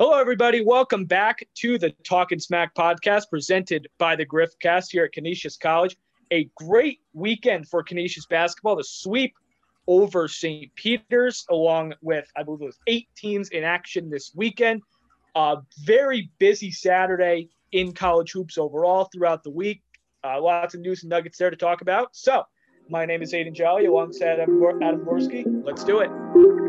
[0.00, 0.60] Hello, everybody.
[0.60, 5.96] Welcome back to the Talking Smack podcast presented by the Griffcast here at Canisius College.
[6.30, 8.76] A great weekend for Canisius basketball.
[8.76, 9.34] The sweep
[9.88, 10.72] over St.
[10.76, 14.82] Peter's, along with, I believe it was eight teams in action this weekend.
[15.34, 19.82] A very busy Saturday in college hoops overall throughout the week.
[20.22, 22.14] Uh, lots of news and nuggets there to talk about.
[22.14, 22.44] So,
[22.88, 25.04] my name is Aiden Jolly alongside Adam, Adam.
[25.64, 26.67] Let's do it.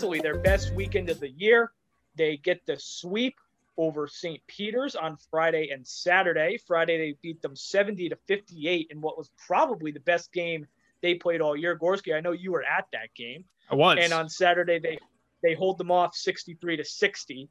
[0.00, 1.72] Easily their best weekend of the year.
[2.16, 3.34] They get the sweep
[3.76, 4.40] over St.
[4.46, 6.56] Peter's on Friday and Saturday.
[6.66, 10.66] Friday they beat them 70 to 58 in what was probably the best game
[11.02, 11.78] they played all year.
[11.78, 13.44] Gorski, I know you were at that game.
[13.70, 13.98] I was.
[14.00, 14.98] And on Saturday they
[15.42, 17.50] they hold them off 63 to 60.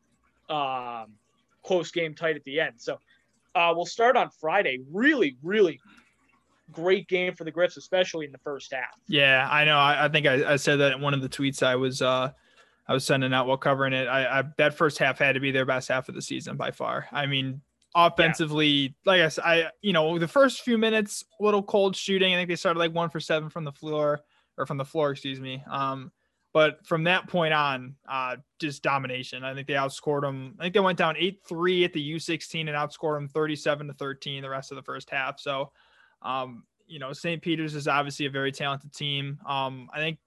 [0.50, 1.14] Um,
[1.62, 2.74] close game tight at the end.
[2.78, 2.98] So
[3.54, 4.80] uh, we'll start on Friday.
[4.92, 5.80] Really, really
[6.72, 9.00] great game for the Griffs, especially in the first half.
[9.08, 9.78] Yeah, I know.
[9.78, 12.32] I, I think I, I, said that in one of the tweets I was uh,
[12.90, 14.08] I was sending out while covering it.
[14.08, 16.72] I, I, that first half had to be their best half of the season by
[16.72, 17.08] far.
[17.12, 17.62] I mean,
[17.94, 18.90] offensively, yeah.
[19.06, 22.34] like I said, I you know the first few minutes, little cold shooting.
[22.34, 24.22] I think they started like one for seven from the floor
[24.58, 25.64] or from the floor, excuse me.
[25.70, 26.12] Um,
[26.52, 29.44] but from that point on, uh, just domination.
[29.44, 30.56] I think they outscored them.
[30.60, 33.94] I think they went down 8 3 at the U16 and outscored them 37 to
[33.94, 35.40] 13 the rest of the first half.
[35.40, 35.72] So,
[36.24, 37.40] um, you know, St.
[37.40, 39.38] Peter's is obviously a very talented team.
[39.48, 40.18] Um, I think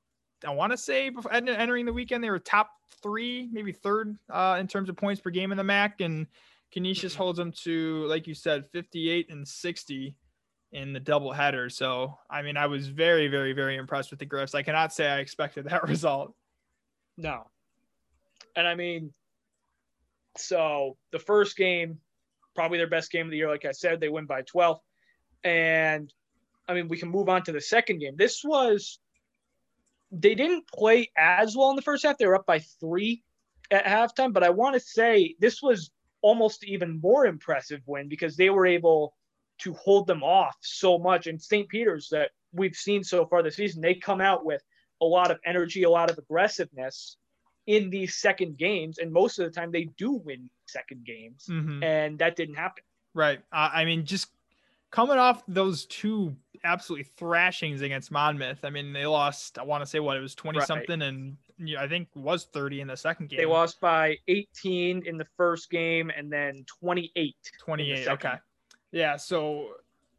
[0.44, 2.70] I want to say before entering the weekend, they were top
[3.02, 6.04] three, maybe third uh, in terms of points per game in the MAAC.
[6.04, 6.26] And
[6.72, 7.22] Canisius mm-hmm.
[7.22, 10.16] holds them to, like you said, 58 and 60
[10.72, 11.68] in the double header.
[11.68, 14.54] So, I mean, I was very, very, very impressed with the Griffs.
[14.54, 16.34] I cannot say I expected that result.
[17.16, 17.46] No.
[18.56, 19.12] And I mean,
[20.36, 21.98] so the first game,
[22.54, 23.48] probably their best game of the year.
[23.48, 24.78] Like I said, they win by 12.
[25.44, 26.12] And
[26.68, 28.16] I mean, we can move on to the second game.
[28.16, 28.98] This was,
[30.12, 32.18] they didn't play as well in the first half.
[32.18, 33.22] They were up by three
[33.70, 34.32] at halftime.
[34.32, 35.90] But I want to say this was
[36.20, 39.14] almost even more impressive win because they were able
[39.60, 41.26] to hold them off so much.
[41.26, 41.68] And St.
[41.68, 44.62] Peter's that we've seen so far this season, they come out with
[45.00, 47.16] a lot of energy, a lot of aggressiveness
[47.66, 51.82] in these second games, and most of the time they do win second games, mm-hmm.
[51.82, 52.82] and that didn't happen.
[53.14, 53.40] Right.
[53.52, 54.28] Uh, I mean, just
[54.92, 58.64] coming off those two absolutely thrashings against Monmouth.
[58.64, 59.58] I mean, they lost.
[59.58, 60.68] I want to say what it was twenty right.
[60.68, 61.36] something, and
[61.76, 63.38] I think was thirty in the second game.
[63.38, 67.50] They lost by eighteen in the first game, and then twenty eight.
[67.58, 68.06] Twenty eight.
[68.06, 68.34] Okay.
[68.92, 69.16] Yeah.
[69.16, 69.70] So,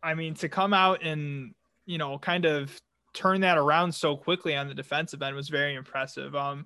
[0.02, 1.54] I mean, to come out and,
[1.86, 2.76] you know, kind of
[3.14, 6.36] turn that around so quickly on the defensive end was very impressive.
[6.36, 6.66] Um,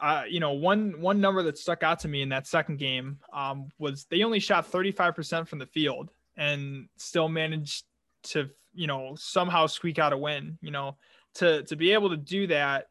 [0.00, 3.18] uh, you know, one one number that stuck out to me in that second game
[3.32, 7.84] um, was they only shot 35% from the field and still managed
[8.24, 10.58] to, you know, somehow squeak out a win.
[10.60, 10.96] You know,
[11.34, 12.88] to to be able to do that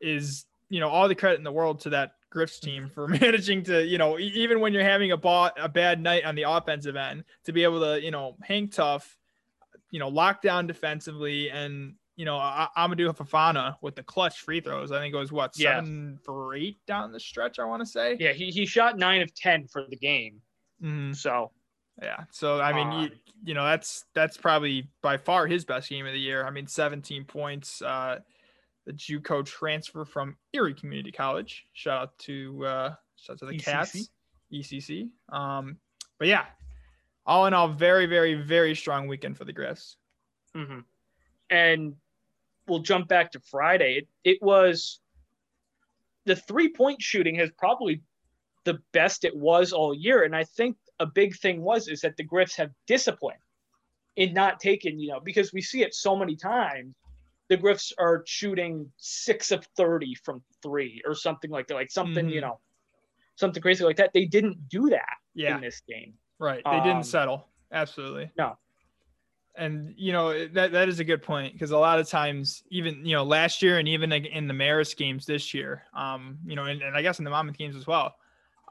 [0.00, 3.62] is, you know, all the credit in the world to that Griff's team for managing
[3.64, 6.96] to, you know, even when you're having a ball, a bad night on the offensive
[6.96, 9.16] end, to be able to, you know, hang tough,
[9.90, 12.38] you know, lock down defensively, and you know,
[12.76, 14.92] Amadou Fofana with the clutch free throws.
[14.92, 16.24] I think it was what seven yeah.
[16.24, 17.58] for eight down the stretch.
[17.58, 18.16] I want to say.
[18.20, 20.40] Yeah, he he shot nine of ten for the game.
[20.82, 21.12] Mm-hmm.
[21.12, 21.50] So.
[22.02, 22.24] Yeah.
[22.30, 23.10] So I mean, you,
[23.44, 26.44] you know, that's that's probably by far his best game of the year.
[26.44, 27.82] I mean, 17 points.
[27.82, 28.18] Uh,
[28.86, 31.66] the JUCO transfer from Erie Community College.
[31.72, 33.64] Shout out to uh, shout out to the ECC.
[33.64, 34.10] Cats,
[34.52, 35.08] ECC.
[35.30, 35.78] Um,
[36.18, 36.44] but yeah,
[37.26, 39.96] all in all, very, very, very strong weekend for the Griffs.
[40.54, 40.80] Mm-hmm.
[41.50, 41.94] And
[42.68, 43.98] we'll jump back to Friday.
[43.98, 45.00] It, it was
[46.26, 48.02] the three point shooting has probably
[48.64, 52.16] the best it was all year, and I think a big thing was is that
[52.16, 53.36] the Griffs have discipline
[54.16, 56.94] in not taking, you know, because we see it so many times
[57.48, 62.26] the Griffs are shooting six of 30 from three or something like that, like something,
[62.26, 62.34] mm-hmm.
[62.34, 62.58] you know,
[63.36, 64.10] something crazy like that.
[64.14, 65.56] They didn't do that yeah.
[65.56, 66.14] in this game.
[66.38, 66.62] Right.
[66.64, 67.48] They um, didn't settle.
[67.72, 68.30] Absolutely.
[68.38, 68.56] No.
[69.56, 73.04] And, you know, that, that is a good point because a lot of times, even,
[73.04, 76.64] you know, last year and even in the Maris games this year, um, you know,
[76.64, 78.14] and, and I guess in the Monmouth games as well,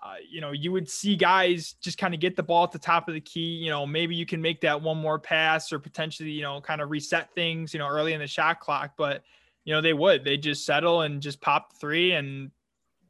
[0.04, 2.80] uh, you know, you would see guys just kind of get the ball at the
[2.80, 3.56] top of the key.
[3.56, 6.82] You know, maybe you can make that one more pass or potentially, you know, kind
[6.82, 8.96] of reset things, you know, early in the shot clock.
[8.98, 9.24] But,
[9.64, 10.26] you know, they would.
[10.26, 12.12] They just settle and just pop three.
[12.12, 12.52] And,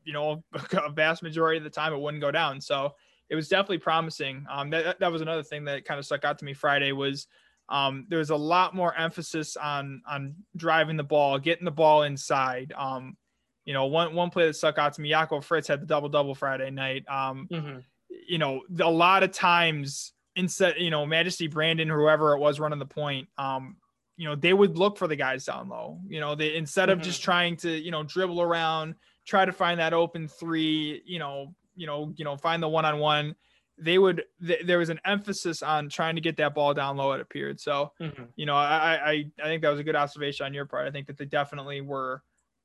[0.03, 0.43] you know,
[0.73, 2.61] a vast majority of the time it wouldn't go down.
[2.61, 2.93] So
[3.27, 4.45] it was definitely promising.
[4.47, 7.25] Um, that, that was another thing that kind of stuck out to me Friday was
[7.69, 12.03] um, there was a lot more emphasis on on driving the ball, getting the ball
[12.03, 12.71] inside.
[12.77, 13.17] Um,
[13.65, 16.09] you know, one one play that stuck out to me, Jacco Fritz had the double
[16.09, 17.05] double Friday night.
[17.07, 17.79] Um, mm-hmm.
[18.27, 22.79] You know, a lot of times instead, you know, Majesty Brandon, whoever it was running
[22.79, 23.77] the point, um,
[24.17, 25.99] you know, they would look for the guys down low.
[26.07, 27.05] You know, they instead of mm-hmm.
[27.05, 28.95] just trying to, you know, dribble around,
[29.25, 32.85] try to find that open three, you know, you know, you know, find the one
[32.85, 33.35] on one.
[33.79, 34.23] They would.
[34.45, 37.13] Th- there was an emphasis on trying to get that ball down low.
[37.13, 37.59] It appeared.
[37.59, 38.25] So, mm-hmm.
[38.35, 40.87] you know, I, I I think that was a good observation on your part.
[40.87, 42.21] I think that they definitely were,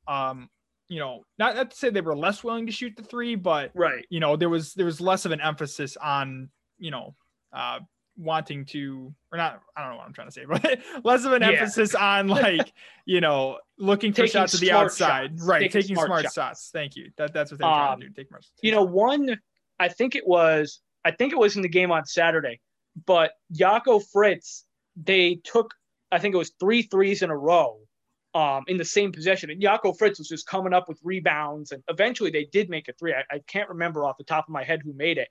[0.07, 0.51] um,
[0.89, 3.71] you know, not, not to say they were less willing to shoot the three, but
[3.75, 6.49] right, you know, there was there was less of an emphasis on,
[6.79, 7.15] you know,
[7.53, 7.81] uh,
[8.19, 11.33] wanting to or not i don't know what i'm trying to say but less of
[11.33, 11.51] an yeah.
[11.51, 12.73] emphasis on like
[13.07, 15.47] you know looking for shots to the outside shots.
[15.47, 16.35] right taking, taking smart, smart shots.
[16.35, 16.71] shots.
[16.73, 18.83] thank you that, that's what they're um, trying to um, do take, take you know
[18.83, 19.39] one
[19.79, 22.61] i think it was i think it was in the game on saturday
[23.07, 24.65] but Jacco Fritz
[24.97, 25.73] they took
[26.11, 27.79] i think it was three threes in a row
[28.39, 29.51] um, in the same possession.
[29.51, 31.73] And Jacco Fritz was just coming up with rebounds.
[31.73, 33.13] And eventually they did make a three.
[33.13, 35.27] I, I, can't remember off the top of my head who made it.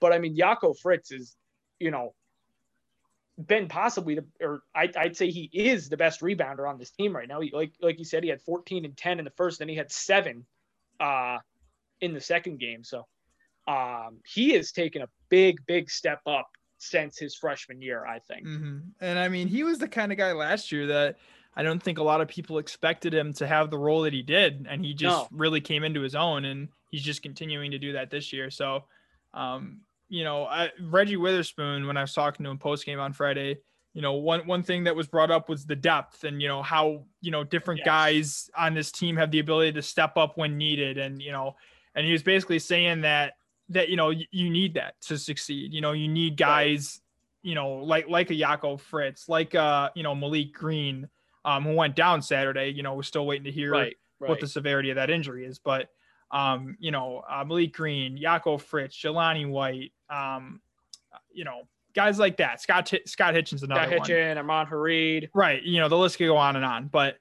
[0.00, 1.34] But I mean, Jacco Fritz is,
[1.80, 2.14] you know,
[3.38, 7.16] been possibly the, or I, would say he is the best rebounder on this team
[7.16, 7.40] right now.
[7.40, 9.74] He, like like you said, he had 14 and 10 in the first, then he
[9.74, 10.44] had seven
[11.00, 11.38] uh,
[12.02, 12.84] in the second game.
[12.84, 13.06] So
[13.66, 18.46] um, he has taken a big big step up since his freshman year, I think.
[18.46, 18.78] Mm-hmm.
[19.00, 21.16] And I mean, he was the kind of guy last year that
[21.54, 24.22] I don't think a lot of people expected him to have the role that he
[24.22, 25.38] did, and he just no.
[25.38, 28.50] really came into his own, and he's just continuing to do that this year.
[28.50, 28.84] So.
[29.34, 29.80] Um,
[30.12, 33.56] you know, I, Reggie Witherspoon, when I was talking to him post game on Friday,
[33.94, 36.62] you know, one one thing that was brought up was the depth and you know
[36.62, 37.86] how you know different yes.
[37.86, 41.56] guys on this team have the ability to step up when needed, and you know,
[41.94, 43.34] and he was basically saying that
[43.70, 45.72] that you know you, you need that to succeed.
[45.72, 47.00] You know, you need guys,
[47.44, 47.48] right.
[47.50, 51.08] you know, like like a Jacco Fritz, like uh you know Malek Green,
[51.44, 52.68] um, who went down Saturday.
[52.68, 54.28] You know, we're still waiting to hear right, right.
[54.28, 55.88] what the severity of that injury is, but
[56.32, 60.60] um, you know, uh, Malek Green, Jacco Fritz, Jelani White, um,
[61.30, 61.62] you know,
[61.94, 62.60] guys like that.
[62.60, 65.28] Scott Scott Hitchens, another Scott Hitchon, Ahmad Fareed.
[65.34, 65.62] Right.
[65.62, 66.88] You know, the list could go on and on.
[66.88, 67.18] But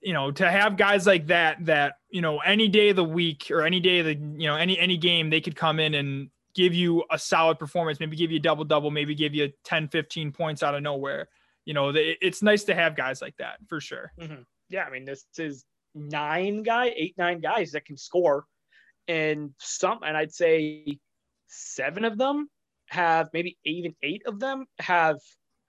[0.00, 3.50] you know, to have guys like that, that you know, any day of the week
[3.50, 6.30] or any day of the, you know, any any game, they could come in and
[6.54, 9.88] give you a solid performance, maybe give you a double double, maybe give you 10,
[9.88, 11.28] 15 points out of nowhere.
[11.70, 14.12] You know, it's nice to have guys like that for sure.
[14.20, 14.42] Mm-hmm.
[14.70, 15.64] Yeah, I mean, this is
[15.94, 18.44] nine guy, eight, nine guys that can score.
[19.06, 20.98] And some, and I'd say
[21.46, 22.50] seven of them
[22.88, 25.18] have maybe even eight of them have,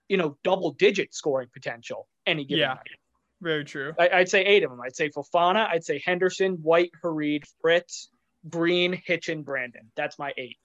[0.08, 2.98] you know, double digit scoring potential any given yeah, night.
[3.40, 3.92] Very true.
[3.96, 4.80] I, would say eight of them.
[4.80, 8.08] I'd say Fofana, I'd say Henderson, White, Fareed, Fritz,
[8.50, 9.92] Green, Hitchon, Brandon.
[9.94, 10.56] That's my eight.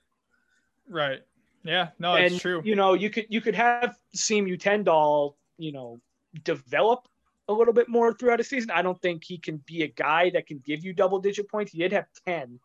[0.89, 1.19] Right.
[1.67, 1.89] Yeah.
[1.99, 2.61] No, it's true.
[2.63, 5.99] You know, you could you could have Siem Uijtendaal, you know,
[6.43, 7.07] develop
[7.49, 8.71] a little bit more throughout a season.
[8.71, 11.73] I don't think he can be a guy that can give you double digit points.
[11.73, 12.59] He did have 10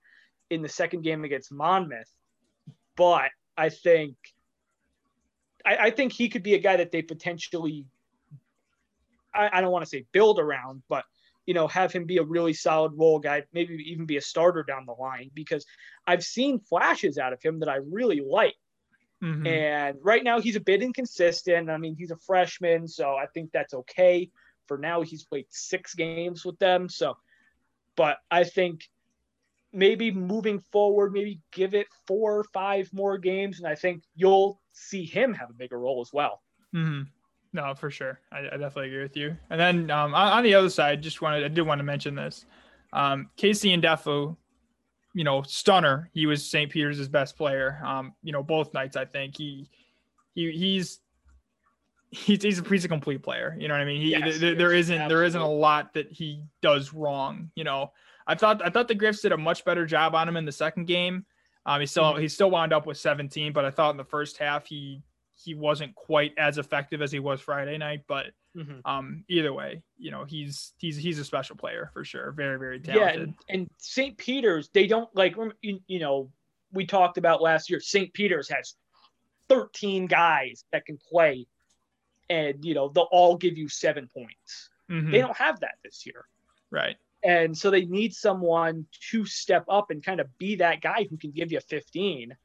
[0.51, 2.11] in the second game against Monmouth,
[2.97, 4.15] but I think
[5.67, 7.87] I, I think he could be a guy that they potentially
[9.35, 11.05] I, I don't want to say build around, but
[11.45, 14.63] you know, have him be a really solid role guy, maybe even be a starter
[14.63, 15.67] down the line because
[16.07, 18.55] I've seen flashes out of him that I really like.
[19.23, 19.47] Mm-hmm.
[19.47, 21.71] And right now he's a bit inconsistent.
[21.71, 24.31] I mean, he's a freshman, so I think that's okay
[24.73, 26.89] for now he's played six games with them.
[26.89, 27.17] So,
[27.97, 28.89] but I think
[29.73, 34.61] maybe moving forward, maybe give it four or five more games, and I think you'll
[34.73, 36.41] see him have a bigger role as well.
[36.75, 37.03] Mm-hmm.
[37.55, 38.19] No, for sure.
[38.33, 39.37] I, I, definitely agree with you.
[39.51, 42.15] And then um, on, on, the other side, just wanted I did want to mention
[42.15, 42.47] this.
[42.95, 44.37] Um, and Ndefo,
[45.15, 46.11] you know, stunner.
[46.13, 46.71] He was St.
[46.71, 47.81] Peter's best player.
[47.85, 48.97] Um, you know, both nights.
[48.97, 49.69] I think he
[50.35, 51.01] he he's
[52.11, 53.57] he's, he's a he's a complete player.
[53.59, 54.01] You know what I mean?
[54.01, 55.15] He yes, there, there isn't absolutely.
[55.15, 57.51] there isn't a lot that he does wrong.
[57.55, 57.93] You know,
[58.27, 60.53] I thought I thought the Griffs did a much better job on him in the
[60.53, 61.27] second game.
[61.67, 62.21] Um, he still mm-hmm.
[62.21, 65.03] he still wound up with 17, but I thought in the first half he
[65.35, 68.03] he wasn't quite as effective as he was Friday night.
[68.07, 68.27] But
[68.57, 68.81] mm-hmm.
[68.85, 72.33] um, either way, you know he's he's he's a special player for sure.
[72.33, 73.17] Very very talented.
[73.17, 74.17] Yeah, and, and St.
[74.17, 76.31] Peter's they don't like you, you know
[76.73, 77.81] we talked about last year.
[77.81, 78.13] St.
[78.13, 78.75] Peter's has
[79.49, 81.47] 13 guys that can play
[82.31, 84.71] and you know they'll all give you seven points.
[84.91, 85.11] Mm-hmm.
[85.11, 86.25] They don't have that this year,
[86.71, 86.97] right?
[87.25, 91.17] And so they need someone to step up and kind of be that guy who
[91.17, 92.37] can give you 15.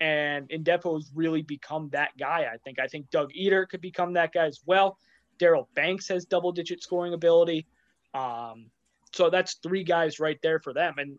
[0.00, 2.48] And Ndefo has really become that guy.
[2.52, 2.78] I think.
[2.78, 4.98] I think Doug Edert could become that guy as well.
[5.38, 7.66] Daryl Banks has double digit scoring ability.
[8.14, 8.66] Um,
[9.12, 10.94] so that's three guys right there for them.
[10.98, 11.18] And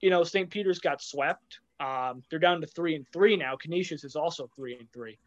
[0.00, 0.50] you know, St.
[0.50, 1.60] Peter's got swept.
[1.80, 3.56] Um, they're down to three and three now.
[3.56, 5.18] Canisius is also three and three.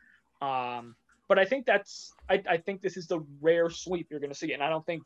[0.41, 0.95] Um,
[1.27, 4.37] but I think that's I, I think this is the rare sweep you're going to
[4.37, 5.03] see, and I don't think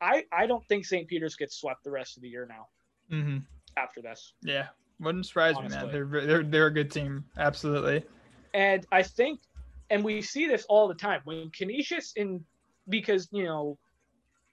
[0.00, 1.08] I I don't think St.
[1.08, 2.68] Peter's gets swept the rest of the year now.
[3.10, 3.38] Mm-hmm.
[3.76, 4.66] After this, yeah,
[5.00, 5.78] wouldn't surprise Honestly.
[5.78, 5.92] me, man.
[5.92, 8.04] They're they're they're a good team, absolutely.
[8.52, 9.40] And I think,
[9.88, 12.44] and we see this all the time when Canisius in
[12.88, 13.78] because you know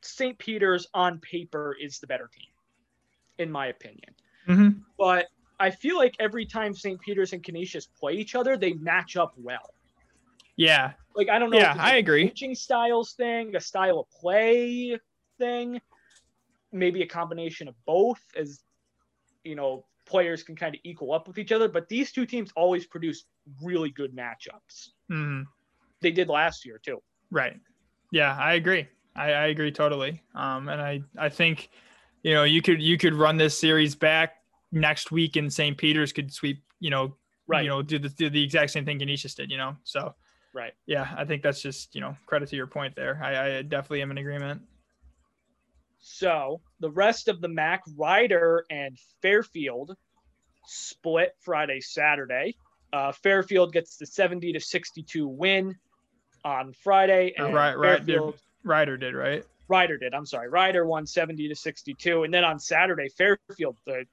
[0.01, 0.38] St.
[0.38, 2.50] Peter's on paper is the better team,
[3.38, 4.13] in my opinion.
[4.48, 4.79] Mm-hmm.
[4.98, 5.27] But
[5.59, 7.00] I feel like every time St.
[7.01, 9.74] Peter's and Canisius play each other, they match up well.
[10.55, 10.91] Yeah.
[11.15, 11.57] Like I don't know.
[11.57, 12.27] Yeah, I a agree.
[12.27, 14.98] Coaching styles thing, a style of play
[15.38, 15.81] thing,
[16.71, 18.62] maybe a combination of both, as
[19.43, 21.67] you know, players can kind of equal up with each other.
[21.67, 23.25] But these two teams always produce
[23.62, 24.89] really good matchups.
[25.07, 25.41] hmm
[26.01, 27.01] They did last year too.
[27.31, 27.59] Right.
[28.11, 28.87] Yeah, I agree.
[29.15, 30.21] I, I agree totally.
[30.35, 31.69] Um, and I, I think,
[32.23, 34.37] you know, you could you could run this series back
[34.71, 35.77] next week, and St.
[35.77, 36.63] Peter's could sweep.
[36.79, 37.15] You know,
[37.49, 37.63] Right.
[37.63, 39.49] You know, do the do the exact same thing Canisius did.
[39.49, 40.13] You know, so
[40.53, 40.73] Right.
[40.85, 43.19] yeah, I think that's just you know credit to your point there.
[43.23, 44.61] I, I definitely am in agreement.
[45.99, 49.95] So the rest of the MAAC, Rider and Fairfield
[50.67, 52.55] split Friday, Saturday.
[52.93, 55.75] Uh, Fairfield gets the 70 to 62 win
[56.43, 59.43] on Friday, Or and Ry- did- Fairfield Rider did right.
[59.67, 60.13] Rider did.
[60.13, 64.05] I'm sorry, Rider won 70 to 62, and then on Saturday, Fairfield the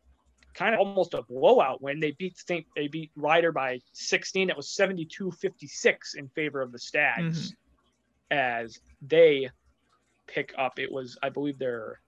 [0.55, 1.99] kind of almost a blowout win.
[2.01, 2.67] They beat St.
[2.77, 4.49] They beat Rider by 16.
[4.51, 7.55] It was 72-56 in favor of the Stags,
[8.31, 9.49] as they
[10.27, 10.79] pick up.
[10.79, 12.01] It was, I believe, their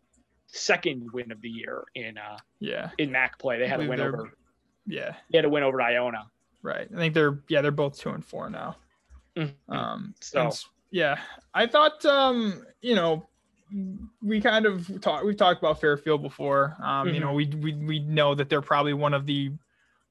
[0.47, 2.91] second win of the year in uh Yeah.
[2.99, 3.59] in MAAC play.
[3.59, 4.33] They had a win over.
[4.87, 5.15] Yeah.
[5.31, 6.27] They had a win over Iona.
[6.63, 6.89] Right.
[6.91, 8.77] I think they're yeah they're both two and four now.
[9.39, 9.55] Mhm.
[9.69, 10.15] Um.
[10.21, 11.19] So- and yeah,
[11.55, 13.29] I thought um you know
[14.23, 16.77] we kind of talked we've talked about Fairfield before.
[16.83, 17.09] Um.
[17.09, 19.51] You know we we we know that they're probably one of the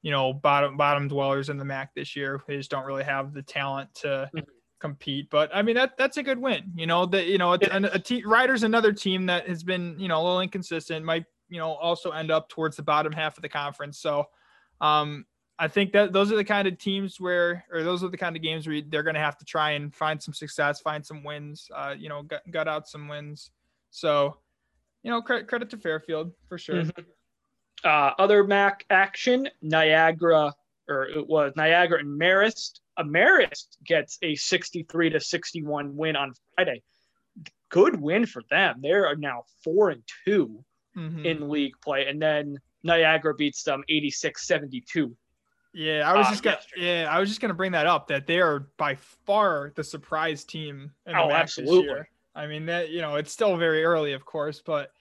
[0.03, 2.41] you know bottom bottom dwellers in the MAAC this year.
[2.47, 4.29] They just don't really have the talent to.
[4.35, 4.45] Mhm.
[4.79, 7.57] compete but i mean that that's a good win you know that you know a,
[7.71, 11.25] a, a te- Rider's another team that has been you know a little inconsistent might
[11.49, 14.25] you know also end up towards the bottom half of the conference so
[14.79, 15.25] um
[15.59, 18.35] I think that those are the kind of teams where, or those are the kind
[18.35, 21.23] of games where they're going to have to try and find some success, find some
[21.23, 23.49] wins, uh, you know, gut, gut out some wins.
[23.89, 24.37] So,
[25.01, 26.83] you know, credit, credit to Fairfield for sure.
[26.83, 27.05] Mhm.
[27.83, 30.53] Uh, other MAAC action, Niagara,
[30.87, 32.81] or it was Niagara and Marist.
[32.95, 36.83] Uh, Marist gets a 63 to 61 win on Friday.
[37.69, 38.79] Good win for them.
[38.81, 40.63] They are now four and 2
[40.95, 41.25] Mhm.
[41.25, 45.15] in league play, and then Niagara beats them 86 72.
[45.79, 47.01] Yeah, I was uh, just gonna, yesterday.
[47.03, 50.43] yeah, I was just gonna bring that up that they are by far the surprise
[50.43, 50.91] team.
[51.05, 51.83] In the Oh, absolutely.
[51.83, 52.09] year.
[52.33, 54.91] I mean that you know it's still very early, of course, but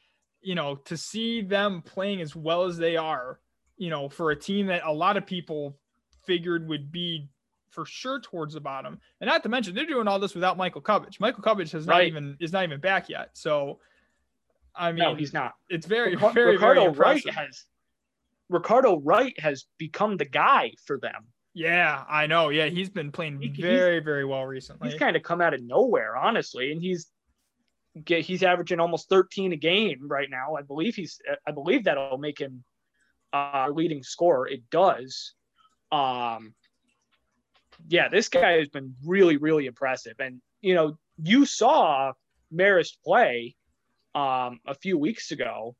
[0.42, 3.40] you know to see them playing as well as they are,
[3.78, 5.78] you know, for a team that a lot of people
[6.26, 7.26] figured would be
[7.70, 10.80] for sure towards the bottom, and not to mention they're doing all this without Michael
[10.82, 11.20] Cubbage.
[11.20, 12.06] Michael Cubbage has not Right.
[12.08, 13.80] even is not even back yet, so
[14.74, 15.54] I mean, no, he's not.
[15.70, 17.34] it's very very Ricardo very Wright impressive.
[17.34, 17.64] has
[18.48, 21.26] Ricardo Wright has become the guy for them.
[21.54, 22.50] Yeah, I know.
[22.50, 24.90] Yeah, he's been playing He- very very well recently.
[24.90, 27.10] he's kind of come out of nowhere, honestly, and he's
[28.04, 30.54] get he's averaging almost 13 a game right now.
[30.56, 32.62] I believe he's I believe that'll make him
[33.32, 34.46] uh leading scorer.
[34.46, 35.32] It does.
[35.90, 36.54] Um
[37.88, 40.14] yeah, this guy has been really, really impressive.
[40.18, 42.12] And you know, you saw
[42.52, 43.56] Marist play
[44.14, 45.74] um a few weeks ago,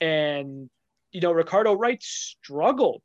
[0.00, 0.70] and
[1.12, 3.02] you know, Ricardo Wright struggled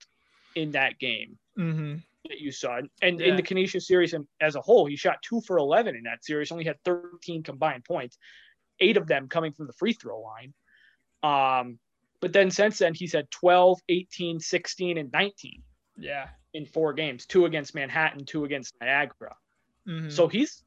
[0.56, 1.96] in that game hmm
[2.28, 2.82] that you saw.
[3.02, 3.28] And, Yeah.
[3.28, 6.52] in the Canisius series as a whole, he shot two for 11 in that series,
[6.52, 8.18] only had 13 combined points,
[8.80, 10.54] eight of them coming from the free throw line.
[11.22, 11.80] Um,
[12.22, 15.64] but then since then, he's had 12, 18, 16, and 19
[15.98, 16.30] Yeah.
[16.54, 19.36] in four games two against Manhattan, two against Niagara.
[19.88, 20.12] Mhm.
[20.12, 20.64] So he's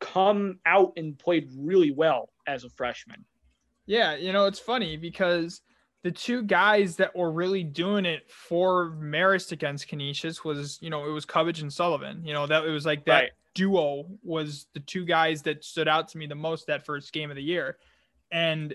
[0.00, 3.24] come out and played really well as a freshman.
[3.86, 5.60] Yeah, you know, it's funny because
[6.04, 11.06] the two guys that were really doing it for Marist against Canisius was, you know,
[11.08, 12.24] it was Cubbage and Sullivan.
[12.24, 13.30] You know, that it was like that Right.
[13.54, 17.30] duo was the two guys that stood out to me the most that first game
[17.30, 17.78] of the year.
[18.30, 18.74] And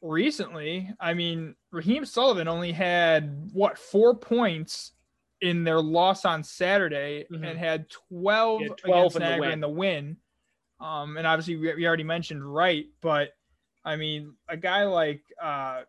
[0.00, 4.92] recently, I mean, Raheim Sullivan only had what four points
[5.40, 7.44] in their loss on Saturday Mhm.
[7.50, 9.52] and had 12, had 12 against in the Niagara win.
[9.52, 10.16] in the win.
[10.80, 13.30] Um, and obviously we, we already mentioned Wright, but
[13.84, 15.82] I mean, a guy like uh,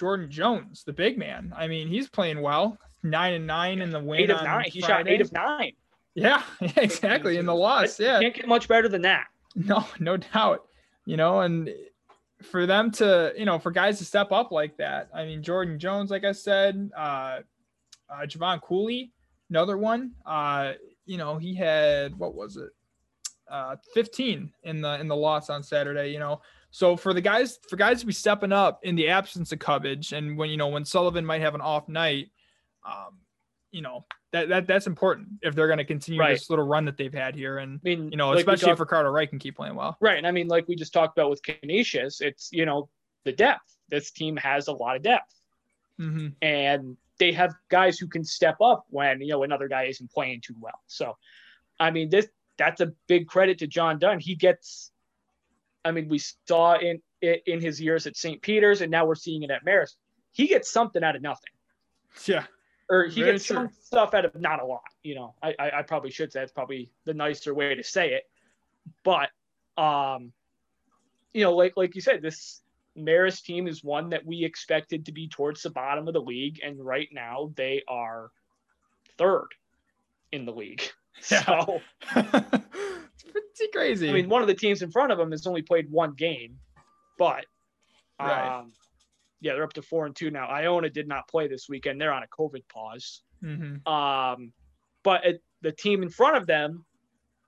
[0.00, 1.52] Jordan Jones, the big man.
[1.54, 2.78] I mean, he's playing well.
[3.02, 4.20] Nine and nine in the win.
[4.20, 4.64] Eight of nine.
[4.64, 5.72] He shot eight of nine.
[6.14, 7.36] Yeah, yeah, exactly.
[7.36, 8.00] In the loss.
[8.00, 8.18] Yeah.
[8.18, 9.26] Can't get much better than that.
[9.54, 10.64] No, no doubt.
[11.04, 11.68] You know, and
[12.50, 15.10] for them to, you know, for guys to step up like that.
[15.14, 17.40] I mean, Jordan Jones, like I said, uh,
[18.08, 19.12] uh Javon Cooley,
[19.50, 20.12] another one.
[20.24, 20.72] Uh,
[21.04, 22.70] you know, he had what was it?
[23.50, 26.40] Uh 15 in the in the loss on Saturday, you know.
[26.70, 30.12] So for the guys for guys to be stepping up in the absence of Cubbage
[30.12, 32.30] and when you know when Sullivan might have an off night,
[32.86, 33.18] um,
[33.72, 36.34] you know that, that that's important if they're going to continue Right.
[36.34, 38.72] this little run that they've had here, and I mean, you know, like especially talked-
[38.74, 39.96] if Ricardo Wright can keep playing well.
[40.00, 40.18] Right.
[40.18, 42.88] And I mean, like we just talked about with Canisius, it's, you know,
[43.24, 43.76] the depth.
[43.88, 45.34] This team has a lot of depth.
[45.98, 50.10] hmm And they have guys who can step up when, you know, another guy isn't
[50.12, 50.80] playing too well.
[50.86, 51.16] So,
[51.80, 54.20] I mean, this that's a big credit to John Dunn.
[54.20, 54.89] He gets,
[55.84, 58.40] I mean, we saw in in his years at St.
[58.40, 59.96] Peter's, and now we're seeing it at Marist.
[60.32, 61.50] He gets something out of nothing.
[62.24, 62.44] Yeah,
[62.88, 64.82] or he Very gets some stuff out of not a lot.
[65.02, 68.14] You know, I, I I probably should say that's probably the nicer way to say
[68.14, 68.24] it,
[69.04, 69.30] but
[69.80, 70.32] um,
[71.32, 72.60] you know, like like you said, this
[72.96, 76.60] Marist team is one that we expected to be towards the bottom of the league,
[76.64, 78.30] and right now they are
[79.16, 79.48] third
[80.32, 80.82] in the league.
[81.30, 81.42] Yeah.
[81.66, 81.80] So
[82.16, 84.08] it's pretty crazy.
[84.08, 86.56] I mean, one of the teams in front of them has only played one game,
[87.18, 87.44] but
[88.18, 88.64] um, Right.
[89.40, 90.46] yeah, they're up to four and two now.
[90.48, 93.22] Iona did not play this weekend; they're on a COVID pause.
[93.42, 93.86] Mhm.
[93.86, 94.52] Um,
[95.02, 96.84] but it, the team in front of them,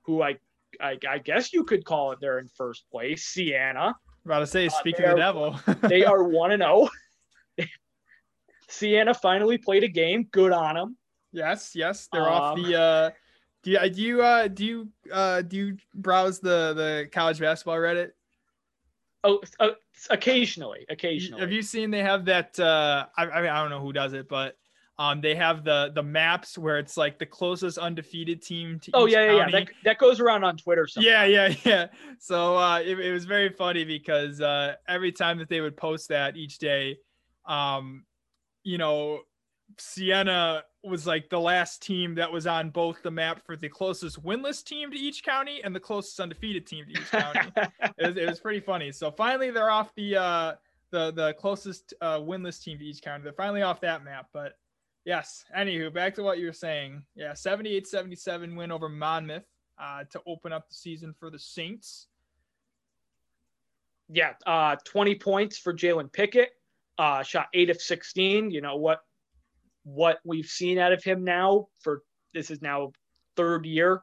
[0.03, 0.37] who I,
[0.81, 3.25] I, I guess you could call it, they're in first place.
[3.25, 5.59] Siena, about to say, uh, speak of the devil.
[5.83, 6.89] they are one and zero.
[8.69, 10.25] Siena finally played a game.
[10.31, 10.97] Good on them.
[11.33, 12.81] yes, yes, they're off Um, the.
[12.81, 13.11] uh
[13.63, 17.77] do you, do you uh do you uh do you browse the the college basketball
[17.77, 18.13] Reddit?
[19.25, 19.69] Oh, uh,
[20.11, 21.41] occasionally, occasionally.
[21.41, 22.59] Have you seen they have that?
[22.59, 24.57] Uh, I, I mean, I don't know who does it, but
[24.99, 28.91] um, they have the the maps where it's like the closest undefeated team to.
[28.95, 29.51] oh yeah, yeah, yeah.
[29.51, 30.89] That, that goes around on Twitter.
[30.89, 31.07] Sometimes.
[31.07, 31.87] Yeah, yeah, yeah.
[32.19, 36.09] So uh, it, it was very funny because uh, every time that they would post
[36.09, 36.99] that each day,
[37.47, 38.05] um,
[38.65, 39.21] you know,
[39.79, 44.23] Siena was like the last team that was on both the map for the closest
[44.25, 47.53] winless team to each county and the closest undefeated team to each county.
[47.57, 48.91] it, was, it was pretty funny.
[48.91, 50.53] So finally, they're off the uh,
[50.91, 53.23] the the closest uh, winless team to each county.
[53.23, 54.29] They're finally off that map.
[54.33, 54.57] But
[55.05, 57.03] yes, anywho, back to what you were saying.
[57.15, 59.45] Yeah, 78-77 win over Monmouth
[59.81, 62.09] uh, to open up the season for the Saints.
[64.09, 66.51] yeah, uh, 20 points for Jalen Pickett.
[66.99, 68.51] Uh, shot eight of 16.
[68.51, 69.03] You know what?
[69.85, 72.03] What we've seen out of him now for
[72.35, 72.93] this is now
[73.37, 74.03] third year.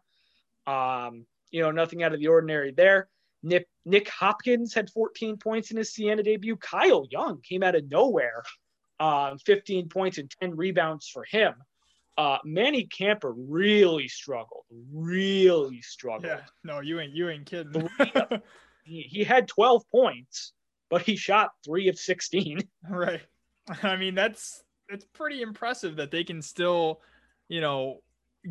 [0.68, 3.10] Um, you know, nothing out of the ordinary there.
[3.42, 6.58] Nick, Nick Hopkins had 14 points in his Siena debut.
[6.58, 8.44] Kyle Young came out of nowhere,
[9.00, 11.54] um, 15 points and 10 rebounds for him.
[12.18, 16.26] Uh, Manny Camper really struggled, really struggled.
[16.26, 17.90] Yeah, no, you ain't you ain't kidding.
[18.90, 20.54] He, he had 12 points,
[20.90, 22.68] but he shot three of 16.
[22.90, 23.22] right.
[23.84, 27.02] I mean, that's it's pretty impressive that they can still,
[27.48, 28.02] you know,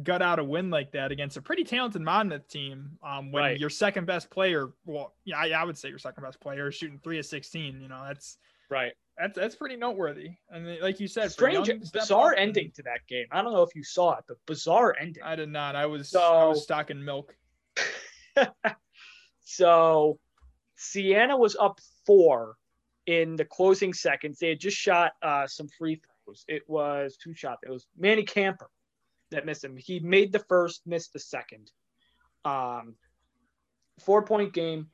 [0.02, 2.98] gut out a win like that against a pretty talented Monmouth team.
[3.02, 3.58] Um, when Right.
[3.58, 6.74] your second best player, well, yeah, I, I would say your second best player is
[6.74, 7.80] shooting three of sixteen.
[7.80, 8.36] You know, that's
[8.70, 8.92] Right.
[9.16, 10.32] that's that's pretty noteworthy.
[10.50, 13.26] And like you said, Strange, Young to step bizarre up and- ending to that game.
[13.32, 15.22] I don't know if you saw it, but bizarre ending.
[15.22, 15.74] I did not.
[15.74, 17.34] I was I was stocking milk.
[19.40, 20.18] So
[20.76, 22.56] Siena was up four
[23.06, 24.38] in the closing seconds.
[24.38, 26.04] They had just shot uh, some free throws.
[26.48, 27.62] It was two shots.
[27.64, 28.70] It was Manny Camper
[29.30, 29.76] that missed him.
[29.76, 31.70] He made the first, missed the second.
[32.44, 32.94] Um,
[34.00, 34.88] four point game,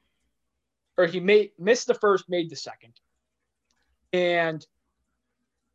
[0.96, 2.94] or he made missed the first, made the second.
[4.12, 4.64] And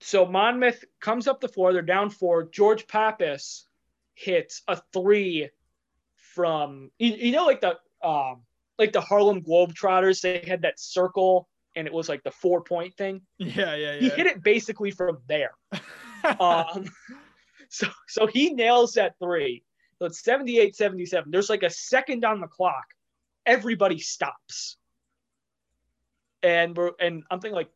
[0.02, 1.74] so Monmouth comes up the floor.
[1.74, 2.44] They're down four.
[2.44, 3.68] George Pappas
[4.16, 5.50] hits a three
[6.16, 8.44] from you, you know like the um
[8.78, 10.22] like the Harlem Globetrotters.
[10.22, 13.22] They had that circle and it was like the four point thing.
[13.38, 14.00] Yeah, yeah, yeah.
[14.00, 15.52] He hit it basically from there.
[16.38, 16.84] Um,
[17.70, 19.64] so so he nails that three.
[19.98, 21.32] So it's 78 77.
[21.32, 22.84] There's like a second on the clock.
[23.46, 24.76] Everybody stops.
[26.44, 27.70] And we're and I'm thinking like,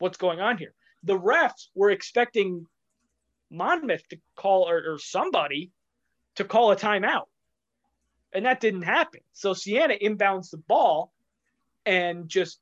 [0.00, 0.74] what's going on here?
[1.04, 2.66] The refs were expecting
[3.50, 5.70] Monmouth to call or, or somebody
[6.34, 7.24] to call a timeout.
[8.34, 9.20] And that didn't happen.
[9.32, 11.10] So Siena inbounds the ball
[11.86, 12.58] and just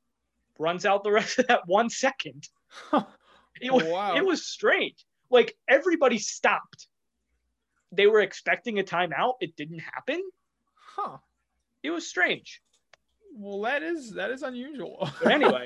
[0.61, 2.47] runs out the rest of that one second.
[3.63, 4.15] It was, Wow.
[4.15, 5.05] it was strange.
[5.29, 6.87] Like everybody stopped.
[7.91, 9.33] They were expecting a timeout.
[9.41, 10.23] It didn't happen.
[10.95, 11.17] huh.
[11.83, 12.61] It was strange.
[13.35, 15.07] Well, that is that is unusual.
[15.21, 15.65] But anyway.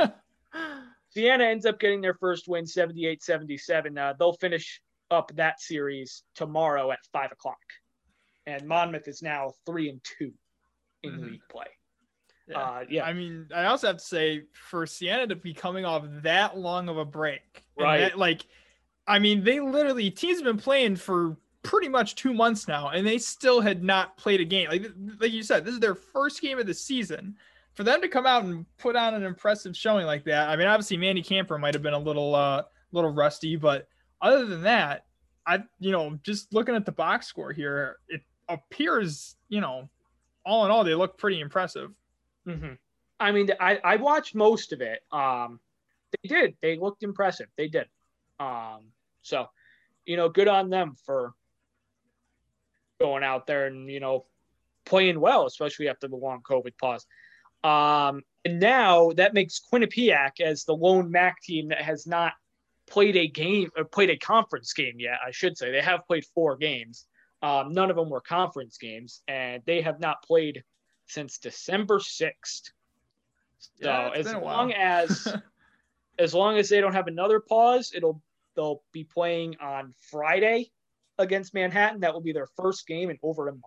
[1.09, 3.97] Siena ends up getting their first win 78 77.
[3.97, 4.81] Uh, they'll finish
[5.11, 7.61] up that series tomorrow at five o'clock.
[8.47, 10.33] And Monmouth is now three and two
[11.03, 11.31] in Mhm.
[11.31, 11.67] league play.
[12.47, 12.59] Yeah.
[12.59, 13.05] Uh, yeah.
[13.05, 16.89] I mean, I also have to say for Siena to be coming off that long
[16.89, 17.99] of a break, Right.
[17.99, 18.45] that, like,
[19.07, 23.05] I mean, they literally teams have been playing for pretty much two months now, and
[23.05, 24.69] they still had not played a game.
[24.69, 24.85] Like,
[25.19, 27.35] like you said, this is their first game of the season.
[27.73, 30.67] For them to come out and put on an impressive showing like that, I mean,
[30.67, 33.87] obviously Manny Camper might have been a little, uh, little rusty, but
[34.21, 35.05] other than that,
[35.45, 39.89] I, you know, just looking at the box score here, it appears, you know,
[40.45, 41.91] all in all, they look pretty impressive.
[42.47, 42.73] Mm-hmm.
[43.19, 44.99] I mean, I, I watched most of it.
[45.11, 45.59] Um,
[46.11, 46.55] they did.
[46.61, 47.47] They looked impressive.
[47.57, 47.87] They did.
[48.39, 49.47] Um, so,
[50.05, 51.33] you know, good on them for
[52.99, 54.25] going out there and you know
[54.85, 57.05] playing well, especially after the long COVID pause.
[57.63, 62.33] Um, and now that makes Quinnipiac as the lone MAAC team that has not
[62.87, 65.17] played a game or played a conference game yet.
[65.25, 67.07] I should say they have played four games.
[67.41, 70.63] Um, none of them were conference games, and they have not played
[71.07, 72.71] since December sixth.
[73.59, 75.33] So Yeah, as long as
[76.19, 78.21] as long as they don't have another pause, it'll
[78.55, 80.71] they'll be playing on Friday
[81.17, 81.99] against Manhattan.
[82.01, 83.63] That will be their first game in over a month.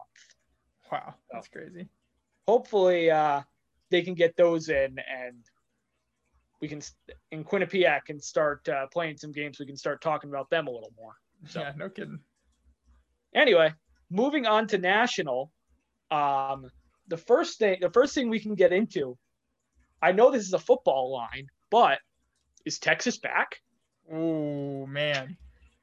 [0.91, 1.89] Wow, that's crazy.
[2.47, 3.43] Hopefully, uh,
[3.91, 5.37] they can get those in, and
[6.61, 6.81] we can
[7.31, 9.59] in Quinnipiac can start uh, playing some games.
[9.59, 11.15] We can start talking about them a little more.
[11.47, 12.21] So- Yeah, no kidding.
[13.35, 13.73] Anyway,
[14.11, 15.53] moving on to national.
[16.11, 16.71] Um,
[17.09, 19.17] the first thing, the first thing we can get into.
[20.01, 21.99] I know this is a football line, but
[22.65, 23.61] is Texas back?
[24.13, 25.37] Oh man,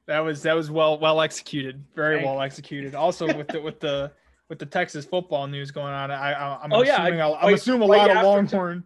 [0.06, 2.94] that was that was well well executed, very Thank well executed.
[2.94, 4.10] Also with the with the
[4.48, 7.32] with the Texas football news going on, I, I I'm Oh, yeah, assuming I- a-
[7.34, 8.84] I'm right- assuming a right lot of Longhorn.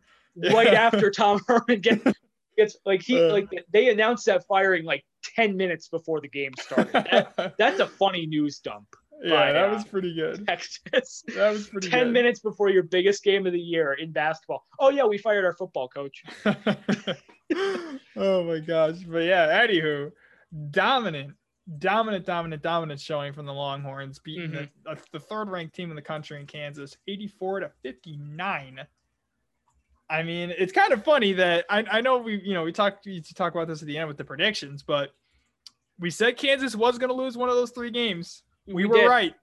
[0.53, 2.13] right after Tom Herman gets
[2.57, 3.33] gets like he Uh.
[3.33, 6.93] like they announced that firing like ten minutes before the game started.
[6.93, 8.89] That- that's a funny news dump.
[9.23, 10.47] Yeah, that uh, was pretty good.
[10.47, 11.23] Texas.
[11.35, 12.13] That was pretty Ten good.
[12.13, 14.65] minutes before your biggest game of the year in basketball.
[14.79, 16.23] Oh yeah, we fired our football coach.
[18.17, 18.97] oh my gosh.
[19.07, 20.11] But yeah, anywho,
[20.71, 21.35] dominant,
[21.79, 24.69] dominant, dominant, dominant showing from the Longhorns, beating Mhm.
[24.85, 28.81] the, the third ranked team in the country in Kansas, 84 to 59.
[30.09, 33.07] I mean, it's kind of funny that I, I know we, you know, we talked
[33.07, 35.11] we talk about this at the end with the predictions, but
[36.01, 38.43] we said Kansas was going to lose one of those three games.
[38.75, 39.07] We, were did.
[39.09, 39.35] right.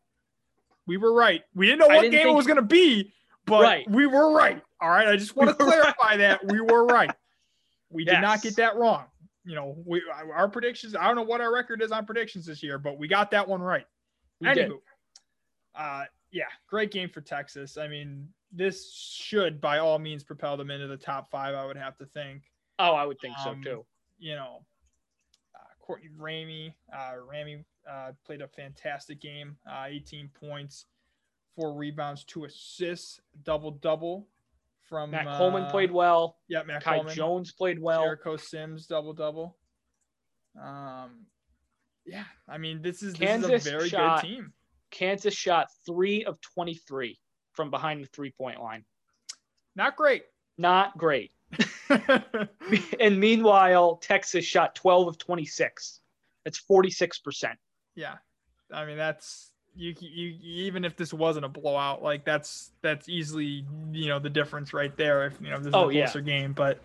[0.85, 1.43] We were right.
[1.55, 3.11] We didn't know what didn't game it was going to be,
[3.45, 3.89] but Right.
[3.89, 4.61] we were right.
[4.81, 5.07] All right.
[5.07, 7.11] I just want to We were clarify that we were right.
[7.89, 9.05] We did not get that wrong.
[9.45, 10.01] You know, we
[10.33, 10.93] our predictions.
[10.95, 13.47] I don't know what our record is on predictions this year, but we got that
[13.47, 13.85] one right.
[14.41, 14.71] We did.
[15.73, 17.77] Uh, yeah, great game for Texas.
[17.77, 21.55] I mean, this should by all means propel them into the top five.
[21.55, 22.43] I would have to think.
[22.79, 23.85] Oh, I would think so Um, too.
[24.19, 24.65] You know,
[25.55, 29.57] uh, Courtney Ramey, uh, Ramey uh, played a fantastic game.
[29.69, 30.85] Uh, 18 points,
[31.55, 34.27] four rebounds, two assists, double double
[34.87, 36.37] from Matt Coleman uh, played well.
[36.47, 37.15] Yeah, Matt Kai Coleman.
[37.15, 38.03] Jones played well.
[38.03, 39.57] Jericho Sims double double.
[40.59, 41.25] Um,
[42.05, 44.53] yeah, I mean this is this is a very shot- good team.
[44.89, 47.19] Kansas shot three of twenty-three
[47.53, 48.85] from behind the three-point line.
[49.75, 50.23] Not great.
[50.57, 51.31] Not great.
[52.99, 56.01] And meanwhile, Texas shot 12 of 26.
[56.43, 57.53] That's 46%.
[57.97, 58.15] Yeah,
[58.71, 60.35] I mean that's you, you.
[60.41, 64.95] Even if this wasn't a blowout, like that's that's easily you know the difference right
[64.95, 65.25] there.
[65.25, 66.05] If you know if this is Oh, a yeah.
[66.05, 66.79] closer game, but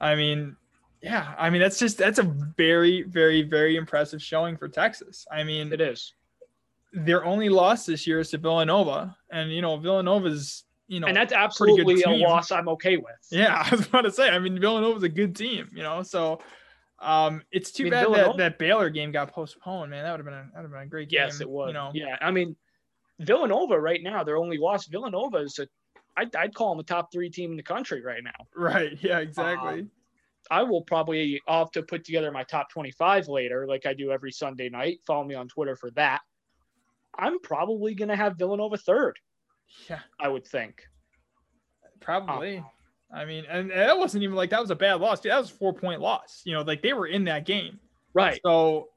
[0.00, 0.56] I mean,
[1.02, 2.22] yeah, I mean that's just that's a
[2.56, 5.26] very very very impressive showing for Texas.
[5.32, 6.12] I mean, It is.
[6.92, 11.16] their only loss this year is to Villanova, and you know Villanova's you know And
[11.16, 13.20] that's absolutely a loss I'm okay with.
[13.30, 14.28] Yeah, I was about to say.
[14.30, 16.02] I mean, Villanova's a good team, you know.
[16.02, 16.40] So,
[17.00, 19.90] um, it's too I mean, bad Villanova- that that Baylor game got postponed.
[19.90, 21.20] Man, that would have been a, that would have been a great game.
[21.20, 21.68] Yes, it was.
[21.68, 22.16] You know, Yeah.
[22.20, 22.56] I mean,
[23.20, 25.66] Villanova right now, their only loss, Villanova is a,
[26.16, 28.46] I'd, I'd call them a top three team in the country right now.
[28.54, 28.92] right?
[29.02, 29.80] Yeah, exactly.
[29.80, 29.90] Um,
[30.50, 34.10] I will probably, I'll have to put together my top 25 later, like I do
[34.10, 35.00] every Sunday night.
[35.06, 36.20] Follow me on Twitter for that.
[37.18, 39.18] I'm probably going to have Villanova third,
[39.88, 40.82] yeah, I would think.
[42.00, 42.58] probably.
[42.58, 42.66] Um,
[43.12, 45.20] I mean, and that wasn't even like that was a bad loss.
[45.20, 46.42] That was a four point loss.
[46.44, 47.78] You know, like they were in that game.
[48.14, 48.40] Right.
[48.44, 48.88] So,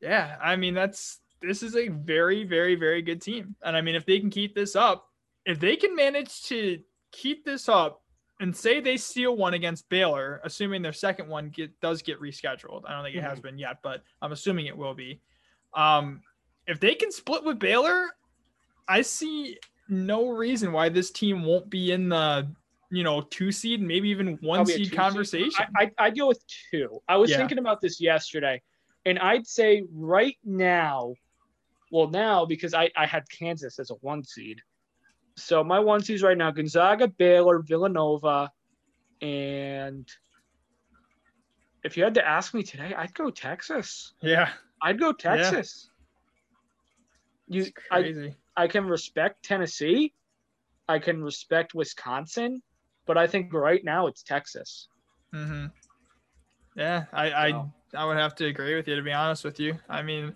[0.00, 3.56] yeah, I mean, that's this is a very, very, very good team.
[3.62, 5.08] And I mean, if they can keep this up,
[5.44, 6.80] if they can manage to
[7.12, 8.02] keep this up
[8.40, 12.82] and say they steal one against Baylor, assuming their second one get, does get rescheduled,
[12.86, 15.20] I don't think it has been yet, but I'm assuming it will be.
[15.74, 16.22] Um,
[16.66, 18.08] if they can split with Baylor,
[18.88, 19.58] I see
[19.88, 22.48] no reason why this team won't be in the
[22.90, 24.96] you know two seed, maybe even one seed two seed.
[24.98, 25.66] conversation.
[25.76, 27.00] I, I, I'd go with two.
[27.08, 27.38] I was Yeah.
[27.38, 28.62] thinking about this yesterday,
[29.04, 31.14] and I'd say right now,
[31.90, 34.60] well, now because I, I had Kansas as a one seed.
[35.36, 38.50] So my one seeds right now Gonzaga, Baylor, Villanova,
[39.20, 40.08] and
[41.84, 44.12] if you had to ask me today, I'd go Texas.
[44.22, 44.50] yeah,
[44.82, 45.90] I'd go Texas.
[47.48, 48.34] You, it's I.
[48.56, 50.14] I can respect Tennessee.
[50.88, 52.62] I can respect Wisconsin,
[53.06, 54.88] but I think right now it's Texas.
[55.34, 55.66] Mm-hmm.
[56.76, 57.64] Yeah, I, I
[57.94, 59.78] I would have to agree with you to be honest with you.
[59.88, 60.34] I mean,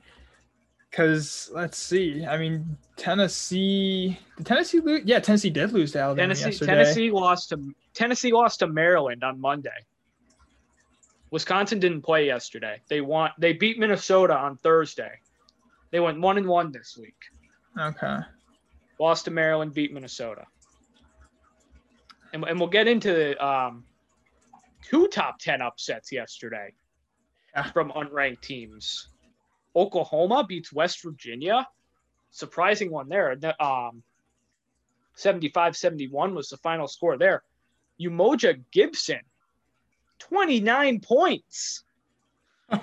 [0.90, 2.24] because let's see.
[2.24, 4.18] I mean, Tennessee.
[4.37, 5.02] Did Tennessee lose?
[5.04, 6.72] Yeah, Tennessee did lose to Alabama Tennessee yesterday.
[6.72, 9.70] Tennessee lost to Tennessee lost to Maryland on Monday.
[11.30, 12.80] Wisconsin didn't play yesterday.
[12.88, 15.12] They want they beat Minnesota on Thursday.
[15.90, 17.16] They went one and one this week.
[17.78, 18.18] Okay.
[18.98, 20.46] Lost to Maryland, beat Minnesota.
[22.32, 23.84] And, and we'll get into um,
[24.82, 26.72] two top 10 upsets yesterday
[27.72, 29.08] from unranked teams.
[29.74, 31.66] Oklahoma beats West Virginia.
[32.30, 33.36] Surprising one there.
[33.36, 34.02] The, Um,
[35.14, 37.42] 75 71 was the final score there.
[38.00, 39.20] Umoja Gibson,
[40.18, 41.84] 29 points,
[42.72, 42.80] 8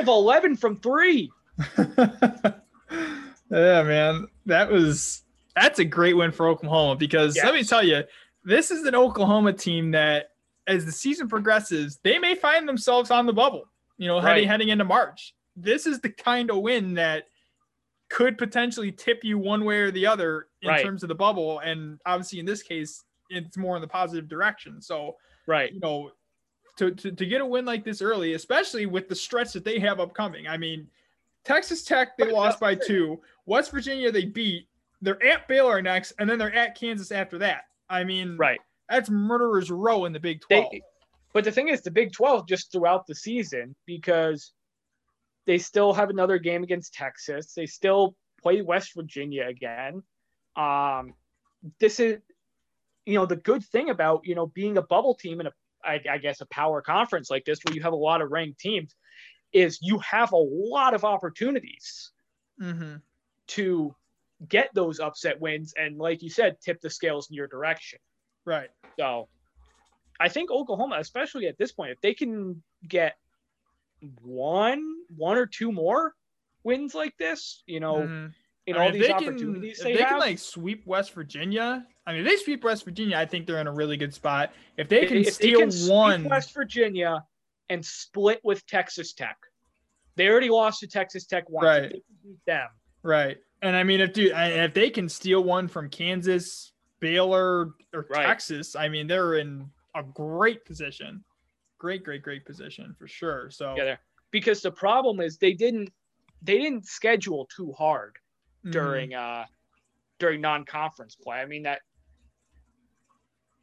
[0.00, 1.30] of 11 from three.
[1.78, 2.52] yeah,
[3.50, 5.22] man, that was
[5.54, 8.02] that's a great win for Oklahoma because let me tell you,
[8.46, 10.30] this is an Oklahoma team that,
[10.66, 13.64] as the season progresses, they may find themselves on the bubble.
[13.98, 15.34] You know, heading heading into March.
[15.56, 17.24] This is the kind of win that
[18.08, 20.84] could potentially tip you one way or the other in Right.
[20.84, 24.80] terms of the bubble, and obviously in this case, it's more in the positive direction.
[24.80, 25.72] So Right.
[25.72, 26.12] you know,
[26.76, 29.78] to, to, to get a win like this early, especially with the stretch that they
[29.78, 30.46] have upcoming.
[30.46, 30.86] I mean,
[31.44, 33.20] Texas Tech, they lost by two.
[33.46, 34.68] West Virginia, they beat.
[35.00, 37.64] They're at Baylor next, and then they're at Kansas after that.
[37.88, 38.60] I mean, Right.
[38.88, 40.70] that's murderer's row in the Big 12.
[40.72, 40.82] They,
[41.32, 44.52] but the thing is, the Big 12 just throughout the season because
[45.44, 47.52] they still have another game against Texas.
[47.54, 50.02] They still play West Virginia again.
[50.56, 51.14] Um,
[51.78, 52.20] this is,
[53.04, 55.52] you know, the good thing about you know being a bubble team in a,
[55.84, 58.58] I, I guess, a power conference like this, where you have a lot of ranked
[58.58, 58.96] teams,
[59.52, 62.10] is you have a lot of opportunities
[62.60, 63.02] Mhm.
[63.48, 63.94] to
[64.48, 67.98] get those upset wins, and like you said, tip the scales in your direction.
[68.44, 68.68] Right.
[68.98, 69.28] So
[70.20, 73.16] I think Oklahoma, especially at this point, if they can get
[74.22, 74.82] one,
[75.16, 76.14] one or two more
[76.64, 78.34] wins like this, you know, Mhm.
[78.66, 80.86] in I all mean, these they can- opportunities if they, they have, can like sweep
[80.86, 81.86] West Virginia.
[82.06, 84.52] I mean, if they sweep West Virginia, I think they're in a really good spot.
[84.76, 87.24] If they can if steal they can sweep one, West Virginia
[87.68, 89.36] and split with Texas Tech,
[90.16, 91.64] they already lost to Texas Tech once.
[91.64, 91.82] Right.
[91.82, 92.68] they can beat them.
[93.06, 93.38] Right.
[93.62, 98.26] And I mean, if dude, if they can steal one from Kansas, Baylor, or Right.
[98.26, 101.24] Texas, I mean, they're in a great position.
[101.78, 103.48] Great, great, great position for sure.
[103.50, 103.96] So Yeah,
[104.32, 105.90] because the problem is they didn't
[106.42, 108.16] they didn't schedule too hard
[108.64, 108.72] mhm.
[108.72, 109.44] during uh
[110.18, 111.36] during non-conference play.
[111.36, 111.82] I mean that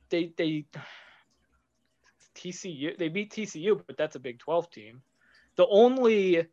[0.09, 0.65] they they
[2.33, 5.01] TCU they beat TCU, but that's a Big 12 team.
[5.57, 6.47] The only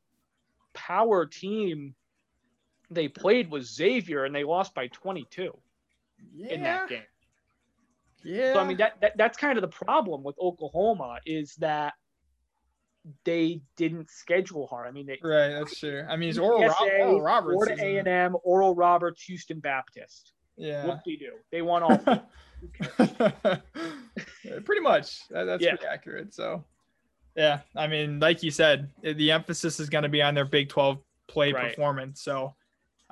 [0.74, 1.94] power team
[2.90, 5.56] they played was Xavier and they lost by 22
[6.34, 7.02] yeah, in that game.
[8.22, 8.52] Yeah.
[8.54, 11.94] So I mean that, that that's kind of the problem with Oklahoma is that
[13.24, 14.86] they didn't schedule hard.
[14.86, 15.48] I mean they right.
[15.48, 16.04] That's true.
[16.08, 17.54] I mean, it's Oral, Rob- Oral Roberts.
[17.54, 20.32] Florida A and M, Oral Roberts, Houston Baptist.
[20.56, 20.84] Yeah.
[20.86, 21.32] What do you do?
[21.50, 21.96] They won all.
[24.64, 25.26] pretty much.
[25.30, 25.70] That, that's Yeah.
[25.70, 26.34] pretty accurate.
[26.34, 26.64] So,
[27.34, 30.68] yeah, I mean, like you said, the emphasis is going to be on their Big
[30.68, 30.98] 12
[31.28, 31.70] play Right.
[31.70, 32.20] performance.
[32.22, 32.54] So,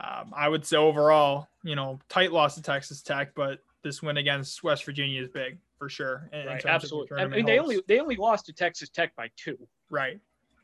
[0.02, 4.16] um, I would say overall, you know, tight loss to Texas Tech, but this win
[4.16, 6.28] against West Virginia is big for sure.
[6.32, 7.18] in- in right, your absolutely.
[7.18, 7.68] I mean, they hopes.
[7.70, 9.58] only they only lost to Texas Tech by two.
[9.90, 10.20] right.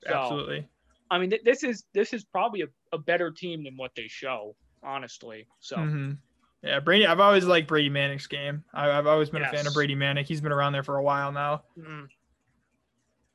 [0.07, 0.69] So, Absolutely.
[1.11, 4.07] I mean, th- this is this is probably a, a better team than what they
[4.07, 5.47] show, honestly.
[5.61, 6.19] So Mhm.
[6.63, 7.07] Yeah, Brady.
[7.07, 8.65] I've always liked Brady Manek's game.
[8.75, 10.27] I, I've always been a fan of Brady Manick.
[10.27, 11.63] He's been around there for a while now.
[11.79, 12.07] mm.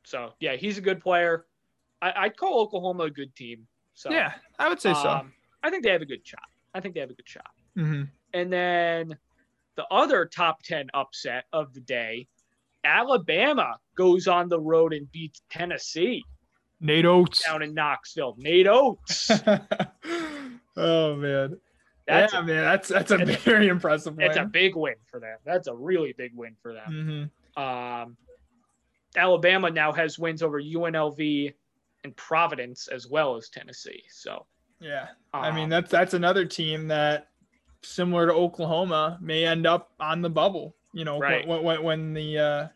[0.03, 1.45] so yeah, he's a good player.
[2.01, 3.67] I, I'd call Oklahoma a good team.
[3.93, 5.25] So yeah, I would say so.
[5.63, 6.47] I think they have a good shot.
[6.73, 7.51] I think they have a good shot.
[7.75, 9.17] hmm And then
[9.75, 12.27] the other top 10 upset of the day,
[12.83, 16.23] Alabama goes on the road and beats Tennessee
[16.81, 17.43] Nate Oats.
[17.45, 18.35] down in Knoxville.
[18.37, 19.29] Nate Oats.
[20.77, 21.57] oh man.
[22.07, 24.25] That's, yeah, a, man, that's that's a very impressive win.
[24.27, 25.37] that's a big win for them.
[25.45, 27.29] That's a really big win for them.
[27.55, 28.17] hmm Um,
[29.15, 31.53] Alabama now has wins over UNLV
[32.03, 34.03] and Providence as well as Tennessee.
[34.09, 34.45] So,
[34.79, 37.27] Yeah, I mean um, that's that's another team that,
[37.83, 40.75] similar to Oklahoma, may end up on the bubble.
[40.93, 41.47] You know, Right.
[41.47, 42.67] when, when when the uh,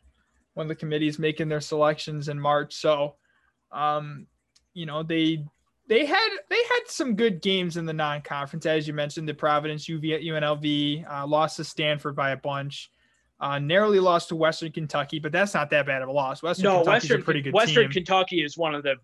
[0.54, 2.76] when the committee's making their selections in March.
[2.76, 3.16] So,
[3.72, 4.28] um,
[4.74, 5.46] you know they
[5.88, 9.28] they had they had some good games in the non-conference, as you mentioned.
[9.28, 12.90] The Providence, UV, at UNLV uh, lost to Stanford by a bunch.
[13.40, 16.42] Uh, narrowly lost to Western Kentucky, but that's not that bad of a loss.
[16.42, 17.92] Western no, Kentucky's Western a pretty good Western team.
[17.92, 18.96] Kentucky is one of the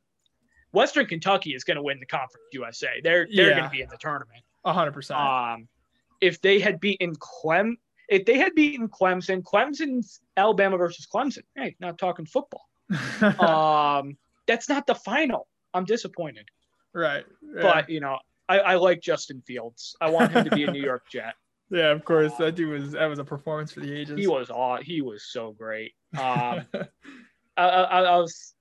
[0.71, 3.01] Western Kentucky is going to win the Conference USA.
[3.03, 3.57] They're they're Yeah.
[3.57, 4.43] going to be in the tournament.
[4.65, 5.19] A hundred percent.
[5.19, 5.67] Um,
[6.21, 7.77] if they had beaten Clem,
[8.09, 11.43] if they had beaten Clemson, Clemson's Alabama versus Clemson.
[11.55, 12.65] Hey, not talking football.
[13.39, 15.47] um, that's not the final.
[15.73, 16.47] I'm disappointed.
[16.93, 17.25] Right.
[17.41, 17.61] Yeah.
[17.61, 19.95] But you know, I, I like Justin Fields.
[20.01, 21.35] I want him to be a New York Jet.
[21.69, 22.33] yeah, of course.
[22.35, 24.17] That dude was that was a performance for the ages.
[24.19, 25.93] He was aw- he was so great.
[26.19, 26.65] Um,
[27.57, 28.53] I, I, I was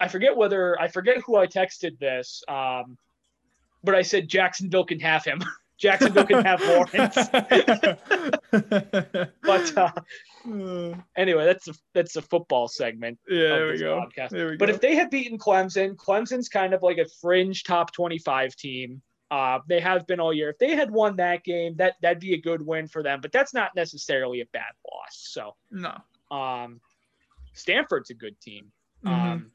[0.00, 2.98] I forget whether I forget who I texted this, um,
[3.82, 5.42] but I said Jacksonville can have him.
[5.78, 7.16] Jacksonville can have Lawrence.
[9.42, 9.92] but uh,
[11.16, 13.18] anyway, that's a that's a football segment.
[13.28, 14.00] yeah, of there we go.
[14.06, 14.30] podcast.
[14.30, 14.74] There we But go.
[14.74, 19.02] if they had beaten Clemson, Clemson's kind of like a fringe top 25 team.
[19.30, 20.50] Uh, they have been all year.
[20.50, 23.20] If they had won that game, that that'd be a good win for them.
[23.20, 25.10] But that's not necessarily a bad loss.
[25.30, 25.98] So, no.
[26.36, 26.80] um,
[27.54, 28.70] Stanford's a good team.
[29.04, 29.10] Mhm.
[29.10, 29.50] Um,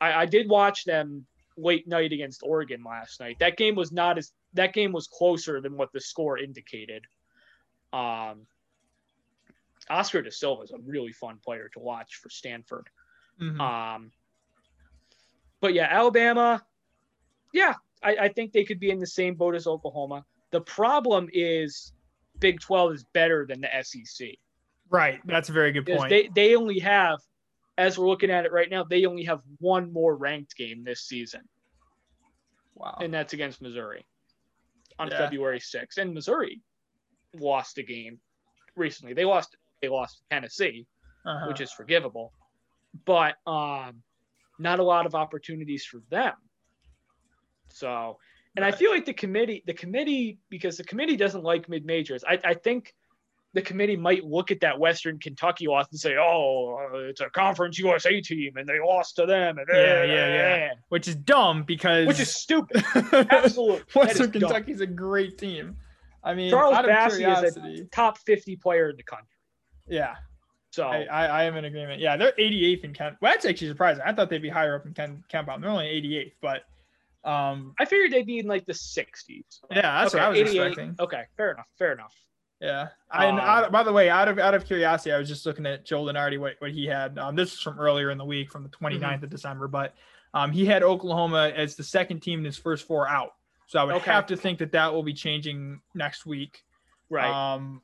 [0.00, 3.36] I, I did watch them late night against Oregon last night.
[3.40, 7.04] That game was not as that game was closer than what the score indicated.
[7.92, 8.46] Um,
[9.88, 12.88] Oscar da Silva is a really fun player to watch for Stanford.
[13.40, 13.60] Mhm.
[13.60, 14.12] Um,
[15.60, 16.64] but yeah, Alabama,
[17.52, 20.24] yeah, I, I think they could be in the same boat as Oklahoma.
[20.52, 21.92] The problem is
[22.38, 24.28] Big 12 is better than the SEC.
[24.88, 25.20] right.
[25.24, 26.08] That's a very good point.
[26.08, 27.20] they, they only have,
[27.78, 31.02] as we're looking at it right now, they only have one more ranked game this
[31.02, 31.42] season,
[32.74, 32.98] wow.
[33.00, 34.06] and that's against Missouri
[34.98, 35.18] on Yeah.
[35.18, 35.98] February 6th.
[35.98, 36.60] And Missouri
[37.34, 38.20] lost a game
[38.76, 39.14] recently.
[39.14, 40.86] They lost they lost to Tennessee.
[41.26, 41.48] Uh-huh.
[41.48, 42.32] which is forgivable,
[43.04, 44.02] but um,
[44.58, 46.32] not a lot of opportunities for them.
[47.68, 48.16] So,
[48.56, 52.24] and I feel like the committee, the committee, because the committee doesn't like mid majors.
[52.26, 52.94] I, I think
[53.52, 57.28] the committee might look at that Western Kentucky loss and say, "Oh, uh, it's a
[57.30, 60.70] Conference USA team, and they lost to them." And Yeah, yeah, yeah.
[60.88, 62.84] which is dumb because Which is stupid.
[63.30, 63.86] Absolute.
[63.88, 64.42] that Western is dumb.
[64.50, 65.76] Kentucky's a great team.
[66.22, 69.26] I mean, Charles Bassey is a- Top 50 player in the country.
[69.88, 70.16] yeah,
[70.70, 71.98] So I, I, I am in agreement.
[72.00, 73.16] Yeah, they're 88th in Kent.
[73.22, 74.02] Well, that's actually surprising.
[74.06, 75.62] I thought they'd be higher up in Kent KenPom.
[75.62, 79.06] They're only 88th, but um, I figured they'd be in like the 60s.
[79.70, 80.94] yeah, that's what I was expecting.
[81.00, 81.66] Okay, fair enough.
[81.78, 82.14] Fair enough.
[82.60, 85.46] Yeah, and Um, out, by the way, out of out of curiosity, I was just
[85.46, 87.18] looking at Joe Lunardi what, what he had.
[87.18, 89.24] Um, this is from earlier in the week, from the 29th Mm-hmm.
[89.24, 89.94] of December, but
[90.34, 93.34] um, he had Oklahoma as the second team in his first four out.
[93.66, 94.10] So I would Okay.
[94.10, 96.64] have to think that that will be changing next week.
[97.08, 97.30] Right.
[97.54, 97.80] Um,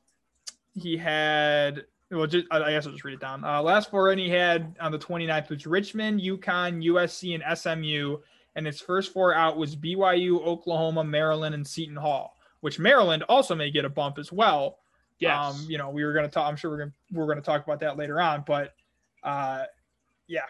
[0.75, 3.43] he had well, just I guess I'll just read it down.
[3.43, 8.17] Uh, last four in he had on the 29th was Richmond, UConn, USC, and SMU,
[8.55, 12.36] and his first four out was BYU, Oklahoma, Maryland, and Seton Hall.
[12.61, 14.79] Which Maryland also may get a bump as well.
[15.19, 15.55] yes.
[15.55, 16.47] Um, you know, we were going to talk.
[16.49, 18.73] I'm sure we're going to we're going to talk about that later on, but
[19.23, 19.63] uh,
[20.27, 20.41] yeah.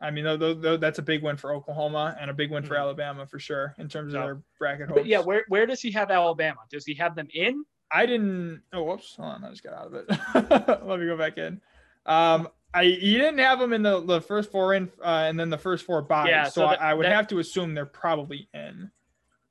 [0.00, 2.64] I mean, th- th- th- that's a big win for Oklahoma and a big win
[2.64, 2.80] for Mhm.
[2.80, 5.00] Alabama for sure in terms of their bracket hopes.
[5.00, 6.60] But yeah, where where does he have Alabama?
[6.70, 7.64] Does he have them in?
[7.90, 8.60] I didn't.
[8.72, 9.14] Oh, whoops!
[9.16, 10.84] Hold on, I just got out of it.
[10.84, 11.60] Let me go back in.
[12.06, 15.48] Um, I he didn't have them in the, the first four in, uh, and then
[15.48, 16.28] the first four by.
[16.28, 18.90] Yeah, so so that- I, I would that- have to assume they're probably in.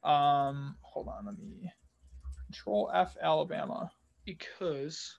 [0.03, 1.71] Um, hold on, let me
[2.53, 3.91] control F Alabama.
[4.25, 5.17] Because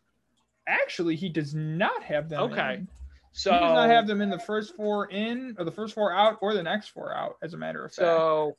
[0.67, 2.41] Actually, he does not have them.
[2.45, 2.75] Okay.
[2.77, 2.89] in.
[3.33, 6.11] so he does not have them in the first four in, or the first four
[6.11, 7.35] out, or the next four out.
[7.43, 7.97] As a matter of fact.
[7.97, 8.57] so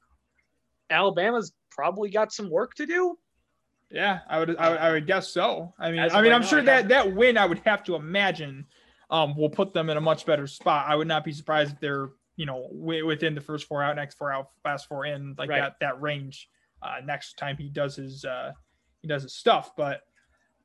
[0.92, 3.18] Alabama's probably got some work to do.
[3.90, 5.74] Yeah, I would, I would, I would guess so.
[5.80, 7.96] I mean, As I mean, I'm now, sure that that win, I would have to
[7.96, 8.66] imagine,
[9.10, 10.86] um, will put them in a much better spot.
[10.88, 13.96] I would not be surprised if they're, you know, wi- within the first four out,
[13.96, 15.62] next four out, last four in, like Right.
[15.62, 16.50] that that range.
[16.84, 18.52] Uh, next time he does his, uh,
[19.06, 19.76] he does his stuff.
[19.76, 20.02] But,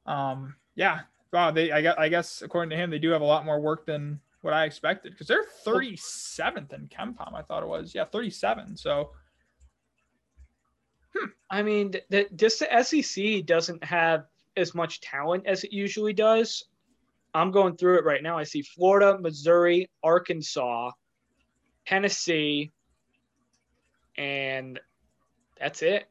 [0.06, 1.00] um, yeah,
[1.32, 3.60] wow, they, I guess, I guess according to him, they do have a lot more
[3.60, 7.34] work than what I expected because they're 37th in KenPom.
[7.34, 8.76] I thought it was, yeah, 37.
[8.76, 9.10] So.
[11.50, 14.24] I mean, th- th- just the SEC doesn't have
[14.56, 16.64] as much talent as it usually does.
[17.34, 18.38] I'm going through it right now.
[18.38, 20.90] I see Florida, Missouri, Arkansas,
[21.86, 22.72] Tennessee,
[24.16, 24.80] and
[25.58, 26.08] that's it.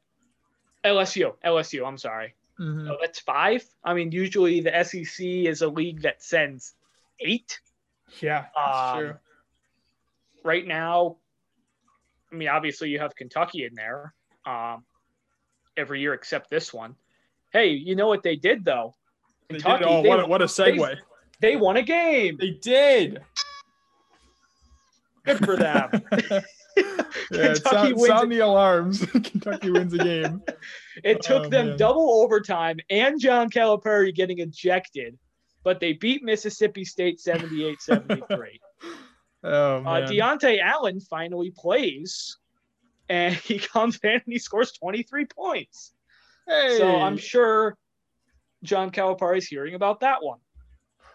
[0.83, 1.85] LSU, LSU.
[1.87, 2.33] I'm sorry.
[2.59, 2.89] mhm.
[2.89, 3.63] Oh, that's five.
[3.83, 6.73] I mean, usually the SEC is a league that sends
[7.19, 7.59] eight.
[8.21, 9.13] Yeah, that's Um, true.
[10.43, 11.17] Right now,
[12.31, 14.13] I mean, obviously you have Kentucky in there
[14.45, 14.83] um,
[15.77, 16.95] every year except this one.
[17.51, 18.95] Hey, you know what they did though?
[19.49, 20.97] They did- Kentucky, oh, they, what, a, what a segue.
[21.39, 22.37] they won a game.
[22.39, 23.21] They did.
[25.25, 25.89] Good for them.
[27.31, 29.05] yeah, Kentucky sound, wins sound the alarms.
[29.11, 30.41] Kentucky wins a game.
[31.03, 31.77] It took Oh, them man.
[31.77, 35.17] double overtime and John Calipari getting ejected,
[35.63, 38.59] but they beat Mississippi State 78 73.
[39.41, 40.07] Oh Uh, man.
[40.09, 42.37] Dontaie Allen finally plays,
[43.07, 45.93] and he comes in and he scores 23 points.
[46.45, 47.77] hey, So I'm sure
[48.63, 50.39] John Calipari's hearing about that one.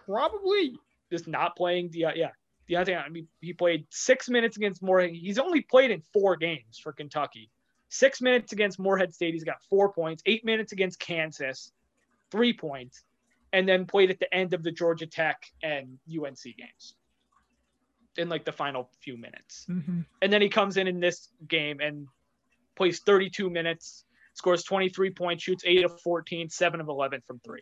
[0.07, 0.79] probably.
[1.12, 2.31] Just not playing the yeah.
[2.67, 5.15] The other thing, I mean, he played six minutes against Morehead.
[5.15, 7.51] He's only played in four games for Kentucky.
[7.89, 10.23] Six minutes against Morehead State, he's got four points.
[10.27, 11.73] Eight minutes against Kansas,
[12.31, 13.05] three points,
[13.53, 16.95] and then played at the end of the Georgia Tech and UNC games
[18.17, 19.67] in like the final few minutes.
[19.69, 20.01] Mm-hmm.
[20.23, 22.09] And then he comes in in this game and
[22.77, 24.05] plays 32 minutes,
[24.35, 27.61] scores 23 points, shoots 8 of 14, 7 of 11 from 3.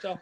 [0.00, 0.18] So,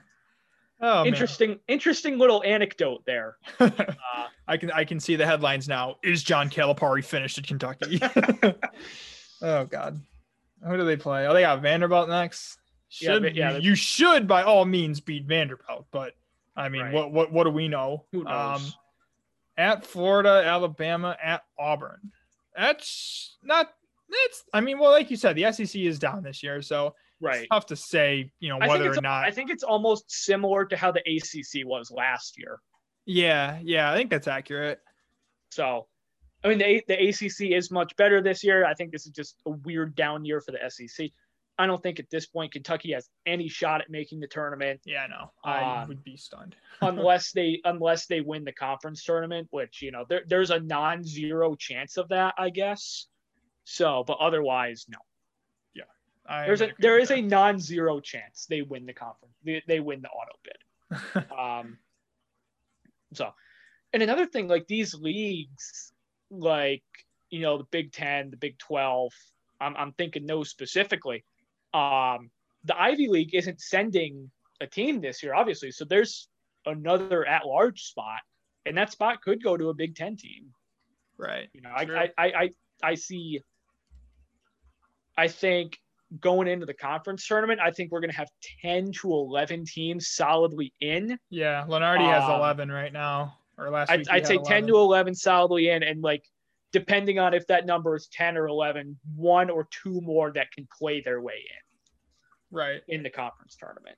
[0.83, 3.37] Oh, interesting interesting little anecdote there.
[3.61, 5.97] Uh, I can I can see the headlines now.
[6.03, 8.01] Is John Calipari finished at Kentucky?
[9.43, 10.01] oh God,
[10.66, 11.26] who do they play?
[11.26, 12.59] Oh, they got Vanderbilt next.
[13.01, 16.14] Yeah, Should but- yeah, you, you should by all means beat Vanderbilt, but
[16.57, 16.95] I mean, Right.
[16.95, 18.07] what what what do we know?
[18.12, 18.62] who knows?
[18.62, 18.72] Um,
[19.57, 22.11] at Florida, Alabama, at Auburn.
[22.57, 23.72] That's not.
[24.09, 24.43] It's.
[24.53, 27.41] I mean, well, like you said, the SEC is down this year, so right.
[27.41, 29.25] it's tough to say, you know, whether or not.
[29.25, 32.59] I think it's almost similar to how the ACC was last year.
[33.07, 34.81] yeah, yeah, I think that's accurate.
[35.51, 35.87] So,
[36.45, 38.64] I mean, the, the ACC is much better this year.
[38.64, 41.11] I think this is just a weird down year for the SEC.
[41.59, 45.07] I don't think at this point Kentucky has any shot at making the tournament Yeah,
[45.09, 46.57] no, I Um, would be stunned.
[46.81, 51.55] unless they unless they win the conference tournament, which you know there, there's a non-zero
[51.57, 53.09] chance of that, I guess.
[53.64, 54.99] So, but otherwise, no.
[56.27, 59.35] I There's a there is a non-zero chance they win the conference.
[59.45, 61.27] They, they win the auto bid.
[61.39, 61.79] Um,
[63.12, 63.31] so,
[63.93, 65.93] and another thing, like these leagues,
[66.31, 66.85] like
[67.31, 69.12] you know the Big Ten, the Big Twelve.
[69.61, 71.25] I'm I'm thinking those specifically.
[71.75, 72.31] Um,
[72.64, 75.71] the Ivy League isn't sending a team this year, obviously.
[75.71, 76.29] So there's
[76.66, 78.21] another at-large spot,
[78.66, 80.53] and that spot could go to a Big Ten team.
[81.16, 81.49] right.
[81.53, 82.51] You know, I, I, I, I,
[82.83, 83.41] I see.
[85.16, 85.79] I think
[86.19, 88.29] going into the conference tournament, I think we're going to have
[88.63, 91.17] 10 to 11 teams solidly in.
[91.31, 94.09] Yeah, Lunardi has Um, 11 right now, or last I'd, week.
[94.11, 96.25] I'd say 10 to 11 solidly in, and like
[96.73, 100.67] depending on if that number is 10 or 11, one or two more that can
[100.77, 102.83] play their way in Right.
[102.89, 103.97] in the conference tournament.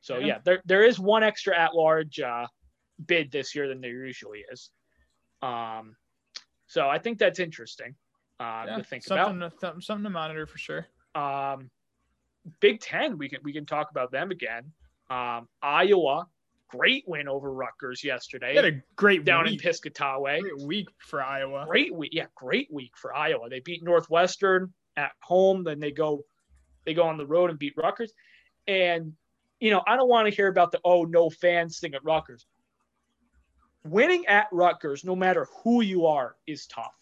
[0.00, 0.26] So Yeah.
[0.26, 2.46] yeah, there there is one extra at large uh,
[3.06, 4.70] bid this year than there usually is.
[5.42, 5.96] Um,
[6.66, 7.94] so I think that's interesting
[8.40, 9.32] uh, Yeah, to think about.
[9.38, 10.86] to, th- something to monitor for sure.
[11.14, 11.70] Um,
[12.60, 14.72] Big Ten, we can we can talk about them again.
[15.10, 16.26] Um, Iowa,
[16.68, 19.64] great win over Rutgers They yesterday had a great down week.
[19.64, 20.40] in Piscataway.
[20.40, 21.64] Great week for Iowa.
[21.68, 23.48] Great week, yeah, great week for Iowa.
[23.48, 26.24] They beat Northwestern at home, then they go
[26.84, 28.12] they go on the road and beat Rutgers.
[28.66, 29.12] And
[29.60, 32.44] you know, I don't want to hear about the oh no fans thing at Rutgers.
[33.84, 36.94] Winning at Rutgers, no matter who you are, is tough.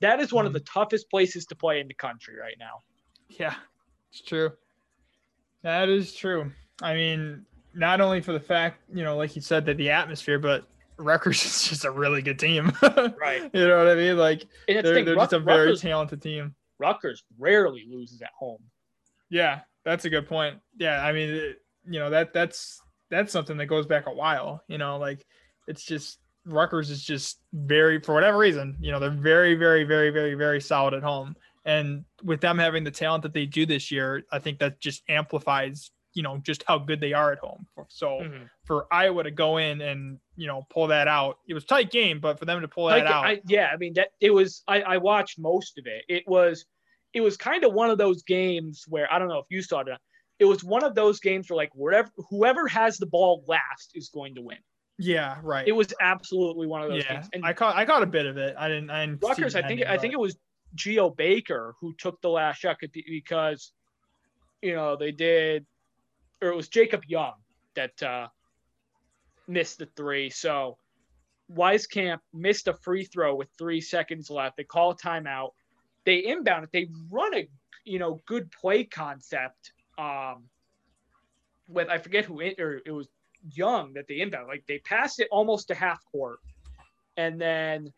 [0.00, 0.54] That is one of Mhm.
[0.54, 2.82] the toughest places to play in the country right now.
[3.38, 3.54] Yeah,
[4.10, 4.50] it's true.
[5.62, 6.50] That is true.
[6.82, 10.38] I mean, not only for the fact, you know, like you said, that the atmosphere,
[10.38, 10.66] but
[10.98, 12.72] Rutgers is just a really good team.
[12.82, 13.50] Right.
[13.52, 14.16] you know what I mean?
[14.16, 16.54] Like they're, they're Rut- just a very Rutgers, talented team.
[16.78, 18.62] Rutgers rarely loses at home.
[19.28, 20.58] Yeah, that's a good point.
[20.78, 24.62] Yeah, I mean, it, you know that that's that's something that goes back a while.
[24.68, 25.24] You know, like
[25.68, 28.76] it's just Rutgers is just very for whatever reason.
[28.80, 32.84] You know, they're very, very, very, very, very solid at home, and with them having
[32.84, 36.64] the talent that they do this year, I think that just amplifies you know just
[36.66, 37.66] how good they are at home.
[37.88, 38.44] So Mm-hmm.
[38.64, 42.18] for Iowa to go in and you know pull that out, it was tight game,
[42.20, 44.62] but for them to pull that Like, out, I, yeah, I mean that it was.
[44.66, 46.04] I, I watched most of it.
[46.08, 46.64] It was,
[47.14, 49.80] it was kind of one of those games where I don't know if you saw
[49.80, 49.88] it.
[50.40, 54.08] It was one of those games where like wherever whoever has the ball last is
[54.08, 54.58] going to win.
[54.98, 55.68] yeah, right.
[55.68, 57.28] It was absolutely one of those yeah, games.
[57.32, 58.56] And I caught I caught a bit of it.
[58.58, 58.90] I didn't.
[58.90, 60.36] I didn't Rutgers, I think ending, I think it was
[60.74, 63.72] Geo Baker who took the last shot because,
[64.62, 65.66] you know, they did,
[66.42, 67.34] or it was Jacob Young
[67.74, 68.28] that uh,
[69.48, 70.30] missed the three.
[70.30, 70.76] So
[71.54, 74.56] Wieskamp missed a free throw with three seconds left.
[74.56, 75.50] They call a timeout.
[76.06, 76.70] They inbound it.
[76.72, 77.48] They run a
[77.84, 79.72] you know good play concept.
[79.98, 80.44] Um,
[81.68, 83.08] with I forget who it or it was
[83.52, 84.48] Young that they inbound.
[84.48, 86.40] Like they passed it almost to half court,
[87.16, 87.92] and then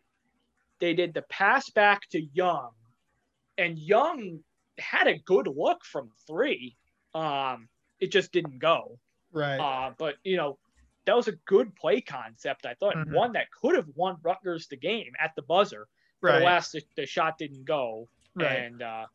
[0.82, 2.70] they did the pass back to Young,
[3.56, 4.40] and Young
[4.78, 6.76] had a good look from three.
[7.14, 7.68] Um,
[8.00, 8.98] it just didn't go.
[9.32, 9.58] right.
[9.58, 10.58] Uh, but you know,
[11.06, 12.66] that was a good play concept.
[12.66, 13.12] I thought Mhm.
[13.12, 15.86] one that could have won Rutgers the game at the buzzer.
[16.20, 16.42] But right.
[16.42, 18.58] alas, the, the shot didn't go, right.
[18.58, 19.06] and uh,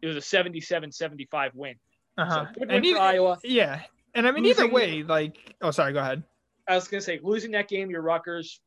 [0.00, 1.74] it was a 77-75 win.
[2.16, 2.46] Uh-huh.
[2.46, 3.38] So good win for Iowa.
[3.44, 3.82] Yeah.
[4.14, 6.22] And I mean, either way, like, oh, sorry, go ahead.
[6.66, 8.60] I was gonna say losing that game, your Rutgers.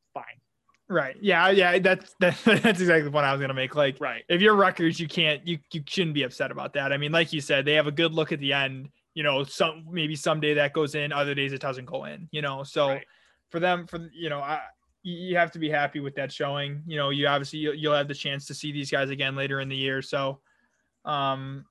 [0.91, 1.15] Right.
[1.21, 1.49] Yeah.
[1.51, 1.79] Yeah.
[1.79, 3.75] That's that, that's exactly the point I was gonna make.
[3.75, 4.25] Like, Right.
[4.27, 6.91] if you're Rutgers, you can't, you you shouldn't be upset about that.
[6.91, 8.89] I mean, like you said, they have a good look at the end.
[9.13, 12.27] You know, some maybe someday that goes in, other days it doesn't go in.
[12.31, 13.05] You know, so Right.
[13.49, 14.59] for them, for you know, I
[15.03, 16.83] you have to be happy with that showing.
[16.85, 19.61] You know, you obviously you'll, you'll have the chance to see these guys again later
[19.61, 20.01] in the year.
[20.01, 20.41] So,
[21.05, 21.65] um,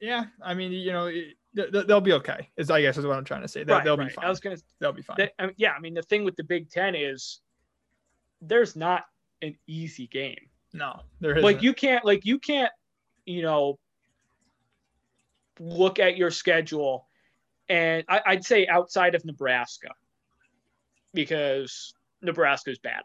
[0.00, 1.12] yeah, I mean, you know,
[1.54, 2.48] they'll be okay.
[2.56, 3.62] Is I guess is what I'm trying to say.
[3.62, 4.08] They'll, right, they'll right.
[4.08, 4.24] be fine.
[4.24, 4.56] I was gonna.
[4.80, 5.16] They'll be fine.
[5.18, 7.40] They, I mean, yeah, I mean, the thing with the Big Ten is
[8.42, 9.04] there's not
[9.40, 10.48] an easy game.
[10.74, 11.42] No, there isn't.
[11.42, 12.72] like you can't like you can't
[13.24, 13.78] you know
[15.60, 17.06] look at your schedule
[17.68, 19.88] and I, I'd say outside of Nebraska
[21.14, 23.02] because Nebraska's bad.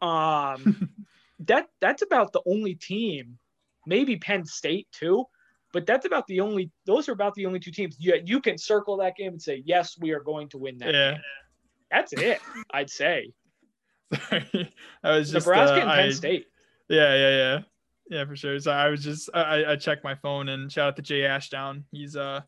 [0.00, 0.90] Um,
[1.40, 3.38] that that's about the only team,
[3.86, 5.24] maybe Penn State too,
[5.72, 6.70] but that's about the only.
[6.86, 7.96] Those are about the only two teams.
[7.98, 10.94] You you can circle that game and say yes, we are going to win that.
[10.94, 11.20] Yeah, game.
[11.90, 12.40] that's it.
[12.72, 13.32] I'd say.
[15.02, 16.46] I was just Nebraska uh, and Penn I, State.
[16.88, 17.58] Yeah, yeah, yeah,
[18.08, 18.58] yeah, for sure.
[18.58, 21.84] So I was just I, I checked my phone and shout out to Jay Ashdown.
[21.92, 22.40] He's uh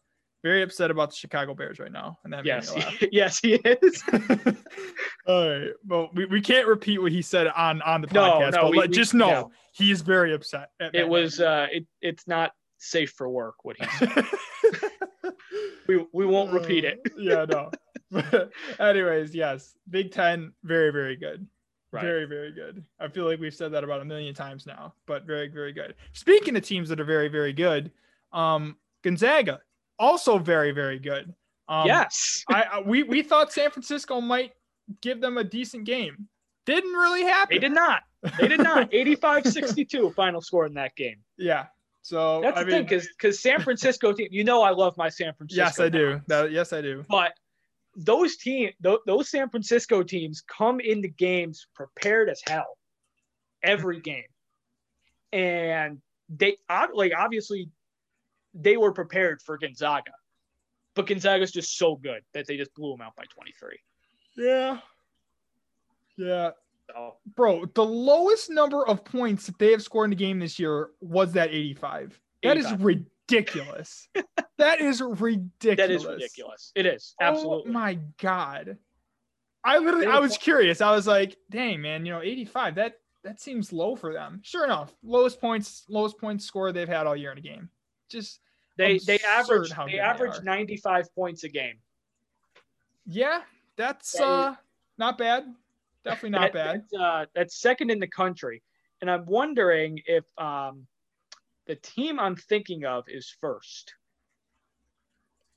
[0.43, 4.03] very upset about the Chicago Bears right now, and that yes, he, yes, he is.
[5.29, 8.73] All right, well, we, we can't repeat what he said on on the podcast, no,
[8.73, 9.51] but we- just know no.
[9.73, 10.71] he is very upset.
[10.81, 13.65] it was uh, it it's not safe for work.
[13.65, 14.25] What he said.
[15.87, 17.01] We we won't repeat it.
[17.07, 17.71] Uh, yeah, no.
[18.11, 21.47] But anyways, yes, Big Ten, very very good.
[21.93, 22.03] Right.
[22.03, 22.83] Very, very good.
[22.99, 25.95] I feel like we've said that about a million times now, but very, very good.
[26.15, 27.91] Speaking of teams that are very, very good,
[28.33, 29.61] um, Gonzaga
[29.99, 31.35] also very, very good.
[31.69, 32.45] Um, yes.
[32.49, 34.53] I, I we we thought San Francisco might
[35.03, 36.29] give them a decent game.
[36.65, 37.57] Didn't really happen.
[37.57, 38.03] They did not.
[38.39, 38.91] They did not.
[38.93, 41.17] 85-62 final score in that game.
[41.37, 41.67] Yeah.
[42.03, 44.97] So That's I the mean, thing, because because San Francisco team, you know, I love
[44.97, 45.63] my San Francisco.
[45.63, 46.21] yes, I do.
[46.27, 47.05] That, yes, I do.
[47.09, 47.33] But
[47.97, 52.79] those team, th- those San Francisco teams come into games prepared as hell,
[53.63, 54.25] every game,
[55.33, 56.57] and they
[56.95, 57.69] like obviously
[58.55, 60.13] they were prepared for Gonzaga,
[60.95, 63.79] but Gonzaga's just so good that they just blew them out by 23.
[64.37, 64.79] Yeah.
[66.17, 66.51] Yeah.
[66.89, 70.59] So Bro, the lowest number of points that they have scored in a game this
[70.59, 72.21] year was that 85.
[72.43, 72.81] That is 85.
[73.33, 74.09] Ridiculous.
[74.59, 75.77] that is ridiculous.
[75.77, 76.73] that is ridiculous.
[76.75, 77.71] It is absolutely.
[77.71, 78.77] Oh my god.
[79.65, 80.81] I literally I was curious.
[80.81, 82.75] I was like, dang man, you know, 85.
[82.75, 84.41] That that seems low for them.
[84.43, 87.69] Sure enough, lowest points, lowest points score they've had all year in a game.
[88.09, 88.41] Just
[88.77, 91.77] they they average how they good they average 95 points a game.
[93.07, 93.43] yeah,
[93.77, 94.55] that's That is- uh
[94.99, 95.45] not bad.
[96.05, 96.81] Definitely not That- bad.
[96.91, 98.63] That's, uh, that's second in the country,
[99.01, 100.87] and I'm wondering if um,
[101.67, 103.95] the team I'm thinking of is first.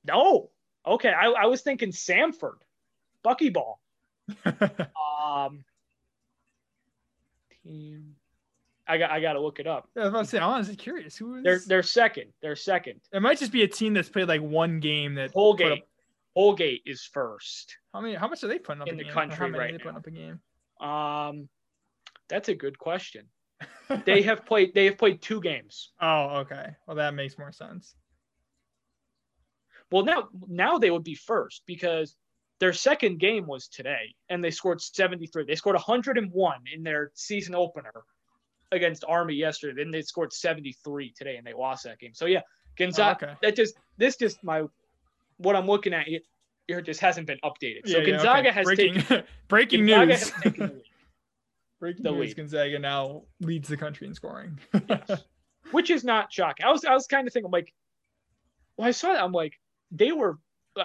[0.07, 0.49] No,
[0.85, 1.09] okay.
[1.09, 2.57] I, I was thinking Samford,
[3.23, 3.75] Buckyball.
[5.25, 5.63] Um,
[7.63, 8.15] team.
[8.87, 9.89] I got I got to look it up.
[9.95, 11.17] Yeah, I was about to say, I'm honestly curious.
[11.17, 12.31] Who is They're they're second.
[12.41, 13.01] They're second.
[13.11, 15.81] it might just be a team that's played like one game that Colgate.
[15.81, 15.87] up-
[16.35, 17.77] Colgate is first.
[17.93, 19.13] how many how much are they putting up In a the game?
[19.13, 19.97] Country right they putting now.
[19.97, 20.39] up a game?
[20.79, 21.49] Um,
[22.27, 23.25] that's a good question.
[24.05, 24.73] They have played.
[24.73, 25.91] They have played two games.
[26.01, 26.75] oh, okay.
[26.87, 27.95] Well, that makes more sense.
[29.91, 32.15] Well, now now they would be first because
[32.59, 35.45] their second game was today, and they scored 73.
[35.45, 37.91] They scored 101 in their season opener
[38.71, 39.83] against Army yesterday.
[39.83, 42.13] Then they scored 73 today, and they lost that game.
[42.13, 42.41] So yeah,
[42.77, 43.17] Gonzaga.
[43.21, 43.37] Oh, okay.
[43.43, 44.63] That just this just my
[45.37, 46.07] what I'm looking at
[46.67, 47.87] here, just hasn't been updated.
[47.87, 48.51] So Yeah, yeah, Gonzaga okay.
[48.51, 50.29] has breaking taken breaking Gonzaga news.
[50.29, 50.83] has taken the lead,
[51.85, 52.29] breaking the news.
[52.29, 52.35] lead.
[52.37, 54.59] Gonzaga now leads the country in scoring.
[54.89, 55.23] Yes.
[55.71, 56.65] which is not shocking.
[56.65, 57.71] I was I was kind of thinking like,
[58.77, 59.53] well, I saw that I'm like
[59.91, 60.37] they were.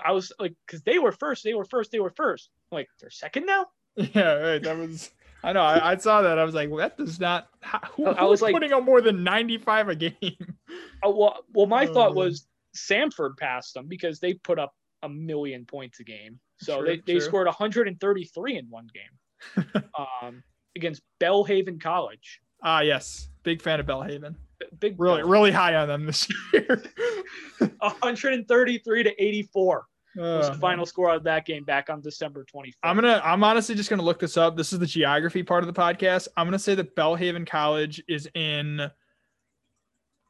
[0.05, 2.51] I was like, because they were first, they were first, they were first.
[2.71, 3.67] I'm like they're second now.
[3.97, 4.63] yeah, right.
[4.63, 5.11] That was.
[5.43, 5.63] I know.
[5.63, 6.39] I, I saw that.
[6.39, 7.49] I was like, well, that does not.
[7.97, 10.55] Who, I- was like- putting on more than 95 a game.
[11.03, 12.47] Oh, well, well, my Oh, thought was
[12.77, 16.39] Samford passed them because they put up a million points a game.
[16.61, 20.43] So True, they, they scored 133 in one game um,
[20.77, 22.41] against Belhaven College.
[22.63, 23.29] Ah, yes.
[23.43, 24.35] Big fan of Belhaven.
[24.59, 25.29] B- Big Really, Bell.
[25.31, 26.83] really high on them this year.
[27.79, 32.73] 133 to 84 was the final score of that game back on December 24th.
[32.83, 33.21] I'm gonna.
[33.25, 34.57] I'm honestly just gonna look this up.
[34.57, 36.27] This is the geography part of the podcast.
[36.37, 38.81] I'm gonna say that Belhaven College is in.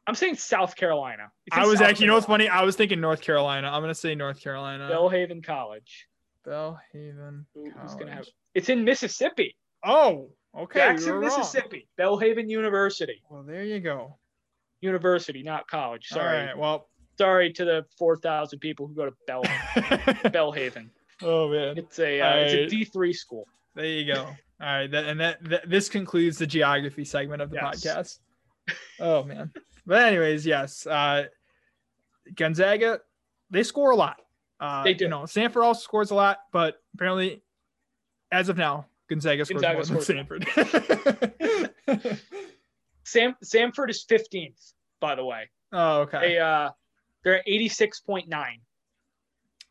[0.07, 1.31] I'm saying South Carolina.
[1.53, 2.05] I was South actually.
[2.05, 2.49] You know what's funny?
[2.49, 3.69] I was thinking North Carolina.
[3.69, 4.89] I'm gonna say North Carolina.
[4.93, 6.07] Belhaven College.
[6.47, 7.47] Belhaven.
[7.55, 9.57] Who- who's gonna have- It's in Mississippi.
[9.85, 10.79] Oh, okay.
[10.81, 11.21] Jackson.
[11.21, 11.89] Mississippi.
[11.99, 13.23] Belhaven University.
[13.31, 14.19] Well, there you go.
[14.81, 16.07] University, not college.
[16.09, 16.41] Sorry.
[16.41, 16.59] All right.
[16.59, 16.87] Well.
[17.19, 19.43] Sorry to the 4,000 people who go to Bell
[20.33, 20.89] Belhaven.
[21.23, 21.77] oh man.
[21.77, 22.67] It's a uh, it's a.
[22.67, 23.47] D three school.
[23.75, 24.23] There you go.
[24.23, 27.85] All right, that, and that, that this concludes the geography segment of the Yes.
[27.85, 28.19] podcast.
[29.01, 29.53] Oh man.
[29.87, 30.87] But anyways, yes.
[30.87, 31.25] Uh
[32.35, 33.01] Gonzaga,
[33.51, 34.17] they score a lot.
[34.59, 35.05] Uh They do.
[35.05, 37.43] you know, Samford also scores a lot, but apparently
[38.33, 42.21] as of now, Gonzaga scores Gonzaga more than Samford.
[43.05, 45.51] Sam Samford is 15th, by the way.
[45.73, 46.21] oh, okay.
[46.21, 46.71] They uh
[47.23, 48.29] they're at 86.9.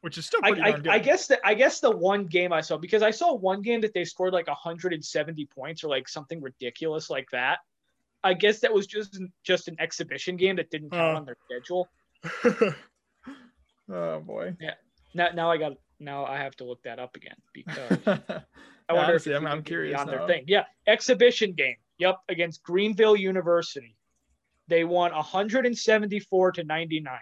[0.02, 0.92] Which is still pretty I, darn good.
[0.92, 3.82] I guess that I guess the one game I saw because I saw one game
[3.82, 7.60] that they scored like 170 points or like something ridiculous like that.
[8.24, 11.18] I guess that was just just an exhibition game that didn't count Oh.
[11.18, 11.90] on their schedule.
[13.90, 14.56] oh boy.
[14.60, 14.74] Yeah.
[15.14, 17.98] Now now I got now I have to look that up again because
[18.90, 20.44] I I wonder honestly, if I'm, I'm curious on their thing.
[20.48, 21.76] Yeah, exhibition game.
[22.00, 23.96] Yep, against Greenville University.
[24.68, 27.20] They won 174 to 99.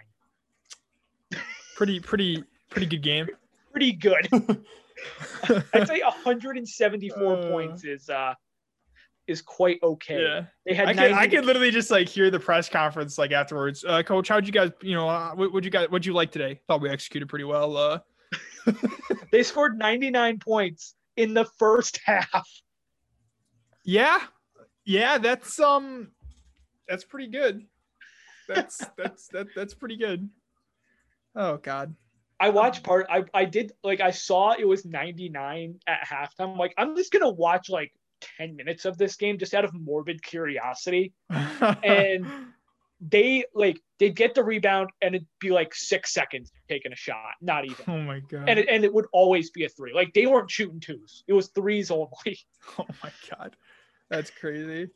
[1.76, 3.28] Pretty, pretty, pretty good game.
[3.70, 4.28] Pretty good.
[5.72, 7.50] I'd say 174 Uh.
[7.50, 8.34] points is uh
[9.26, 10.22] is quite okay.
[10.22, 10.44] Yeah.
[10.66, 13.30] They had I 90 could, I could literally just like hear the press conference like
[13.30, 13.84] afterwards.
[13.84, 16.32] Uh, Coach, how'd you guys, you know, uh, what would you guys, what'd you like
[16.32, 16.60] today?
[16.66, 17.76] Thought we executed pretty well.
[17.76, 17.98] Uh,
[19.30, 22.48] they scored 99 points in the first half.
[23.84, 24.20] yeah,
[24.84, 26.12] yeah, that's um,
[26.88, 27.66] that's pretty good.
[28.48, 30.30] That's that's that that's pretty good.
[31.34, 31.94] Oh God.
[32.40, 36.52] I watched part I, I did like I saw it was 99 at halftime.
[36.52, 37.92] I'm like, I'm just gonna watch like
[38.38, 41.12] 10 minutes of this game just out of morbid curiosity.
[41.84, 42.26] And
[43.00, 47.34] they like they'd get the rebound and it'd be like six seconds taking a shot,
[47.40, 47.84] not even.
[47.86, 48.48] oh my God.
[48.48, 49.92] And it, and it would always be a three.
[49.94, 51.24] Like they weren't shooting twos.
[51.26, 52.38] It was threes only.
[52.78, 53.56] oh my God.
[54.10, 54.90] That's crazy.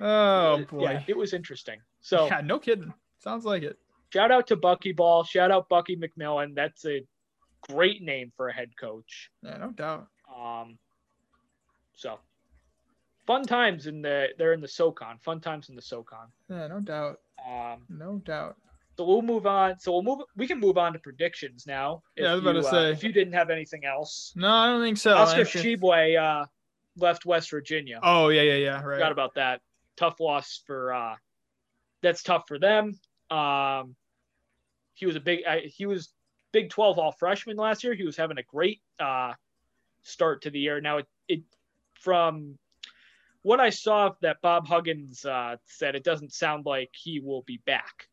[0.00, 0.82] Oh boy.
[0.82, 1.80] Yeah, it was interesting.
[2.00, 2.92] So yeah, no kidding.
[3.18, 3.78] Sounds like it.
[4.12, 5.24] shout out to Bucky Ball.
[5.24, 6.54] Shout out Bucky McMillan.
[6.54, 7.06] That's a
[7.70, 9.30] great name for a head coach.
[9.42, 10.08] Yeah, no doubt.
[10.34, 10.78] Um,
[11.94, 12.18] so
[13.26, 15.18] fun times in the they're in the SoCon.
[15.18, 16.28] Fun times in the SoCon.
[16.48, 17.20] Yeah, no doubt.
[17.48, 18.56] Um, No doubt.
[18.96, 19.78] so we'll move on.
[19.78, 20.18] So we'll move.
[20.36, 22.02] We can move on to predictions now.
[22.16, 22.92] Yeah, I was if about you, to uh, say.
[22.92, 25.14] if you didn't have anything else, No, I don't think so.
[25.16, 26.46] Oscar Tshiebwe uh,
[26.96, 28.00] left West Virginia.
[28.02, 28.82] Oh yeah, yeah, yeah.
[28.82, 28.96] Right.
[28.96, 29.60] Forgot about that.
[29.96, 30.92] Tough loss for.
[30.92, 31.14] Uh,
[32.02, 32.98] that's tough for them.
[33.30, 33.96] Um,
[34.94, 35.40] he was a big.
[35.46, 36.10] Uh, he was
[36.52, 37.94] Big 12 all freshman last year.
[37.94, 39.32] He was having a great uh,
[40.02, 40.80] start to the year.
[40.80, 41.42] Now it, it
[41.94, 42.56] from
[43.44, 47.60] what I saw that Bob Huggins uh, said, it doesn't sound like he will be
[47.66, 48.08] back.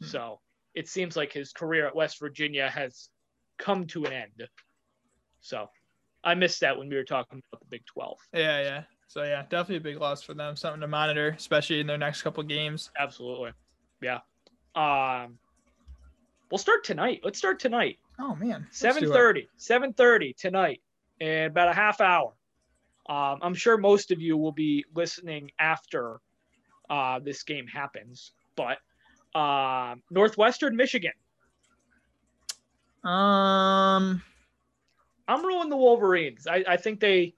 [0.00, 0.06] Hmm.
[0.06, 0.40] So
[0.74, 3.10] it seems like his career at West Virginia has
[3.58, 4.48] come to an end.
[5.42, 5.68] So
[6.24, 8.18] I missed that when we were talking about the Big 12.
[8.32, 8.82] Yeah, yeah.
[9.08, 10.56] So yeah, definitely a big loss for them.
[10.56, 12.90] Something to monitor, especially in their next couple games.
[12.98, 13.50] Absolutely.
[14.00, 14.20] Yeah.
[14.74, 15.38] Um,
[16.50, 17.20] we'll start tonight.
[17.22, 17.98] Let's start tonight.
[18.18, 19.08] Oh man, let's do Seven it.
[19.08, 19.48] thirty.
[19.58, 20.80] Seven thirty tonight,
[21.20, 22.32] in about a half hour.
[23.08, 26.20] Um, I'm sure most of you will be listening after
[26.88, 28.32] uh, this game happens.
[28.56, 28.78] But
[29.38, 31.12] um, Northwestern Michigan.
[33.04, 34.22] Um,
[35.26, 36.46] I'm rolling the Wolverines.
[36.46, 37.34] I, I think they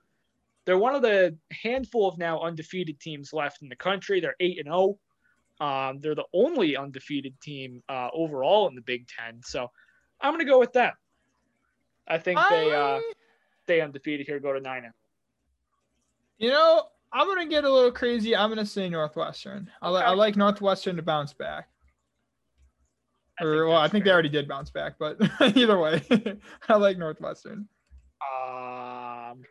[0.66, 4.20] they're one of the handful of now undefeated teams left in the country.
[4.20, 4.98] They're eight and zero.
[5.60, 9.40] Um, they're the only undefeated team uh, overall in the Big Ten.
[9.42, 9.70] So
[10.20, 10.94] I'm gonna go with that.
[12.08, 13.12] I think they uh, I-
[13.64, 14.84] stay undefeated here, go to nine.
[14.84, 14.94] and-
[16.38, 16.82] you know,
[17.12, 18.34] I'm gonna get a little crazy.
[18.34, 19.70] I'm gonna say Northwestern.
[19.80, 21.68] I, li- I like Northwestern to bounce back.
[23.40, 25.16] I or well, I think they already did bounce back, but
[25.56, 26.02] either way,
[26.68, 27.68] I like Northwestern.
[28.22, 29.42] Um,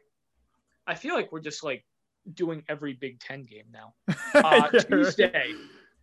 [0.87, 1.85] I feel like we're just like
[2.33, 3.93] doing every Big Ten game now.
[4.35, 4.79] Uh, Yeah.
[4.79, 5.53] Tuesday,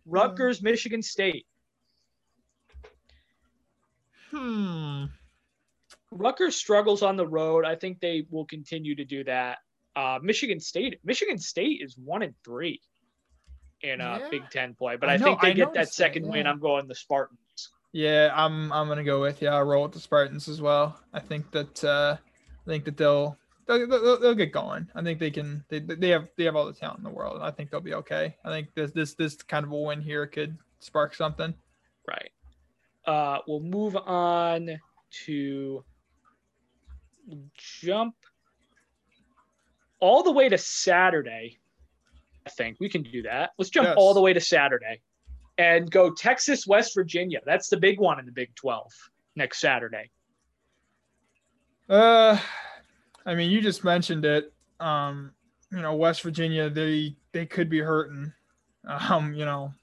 [0.05, 1.45] Rutgers, Michigan State.
[4.31, 5.05] Hmm.
[6.11, 7.65] Rutgers struggles on the road.
[7.65, 9.59] I think they will continue to do that.
[9.95, 12.79] Uh, Michigan State, Michigan State is one and three
[13.81, 14.29] in uh, Yeah.
[14.29, 16.27] Big Ten play, but I I, know- think they I get that noticed that, second
[16.27, 16.47] win.
[16.47, 17.37] I'm going the Spartans.
[17.93, 19.53] Yeah, I'm I'm gonna go with yeah.
[19.55, 20.97] I'll roll with the Spartans as well.
[21.13, 23.37] I think that uh, I think that they'll
[23.67, 24.87] they'll, they'll, they'll get going.
[24.95, 25.65] I think they can.
[25.67, 27.35] They, they have they have all the talent in the world.
[27.35, 28.37] And I think they'll be okay.
[28.45, 31.53] I think this this this kind of a win here could spark something.
[32.07, 32.31] Right.
[33.05, 34.79] Uh, we'll move on
[35.25, 35.83] to
[37.57, 38.15] jump
[40.01, 41.59] all the way to Saturday.
[42.45, 43.51] I think we can do that.
[43.57, 43.95] Let's jump Yes.
[43.97, 45.01] all the way to Saturday
[45.57, 47.39] and go Texas, West Virginia.
[47.45, 48.91] That's the big one in the Big 12
[49.35, 50.09] next Saturday.
[51.89, 52.37] Uh,
[53.25, 54.51] I mean, you just mentioned it.
[54.79, 55.33] Um,
[55.71, 58.33] you know, West Virginia, they they could be hurting.
[58.85, 59.73] Um, you know,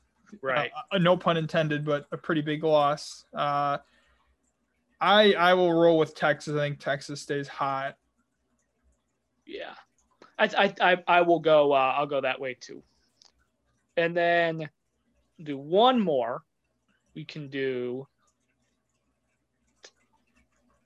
[0.42, 0.70] Right.
[0.76, 3.24] uh, uh, no pun intended, but a pretty big loss.
[3.32, 3.78] Uh,
[5.00, 6.54] I I will roll with Texas.
[6.56, 7.96] I think Texas stays hot.
[9.46, 9.74] Yeah,
[10.38, 11.72] I I I, I will go.
[11.72, 12.82] Uh, I'll go that way too.
[13.96, 14.68] And then
[15.42, 16.42] do one more.
[17.14, 18.06] We can do.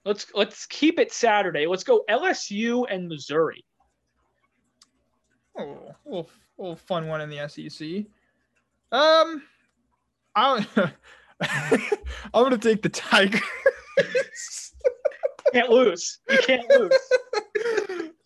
[0.05, 1.67] let's let's keep it Saturday.
[1.67, 3.65] Let's go LSU and Missouri.
[5.57, 8.07] Oh, a little, little fun one in the SEC.
[8.91, 9.43] Um,
[10.35, 10.67] I
[11.41, 13.43] I'm gonna take the Tigers.
[15.53, 16.21] can't lose.
[16.31, 16.93] You can't lose.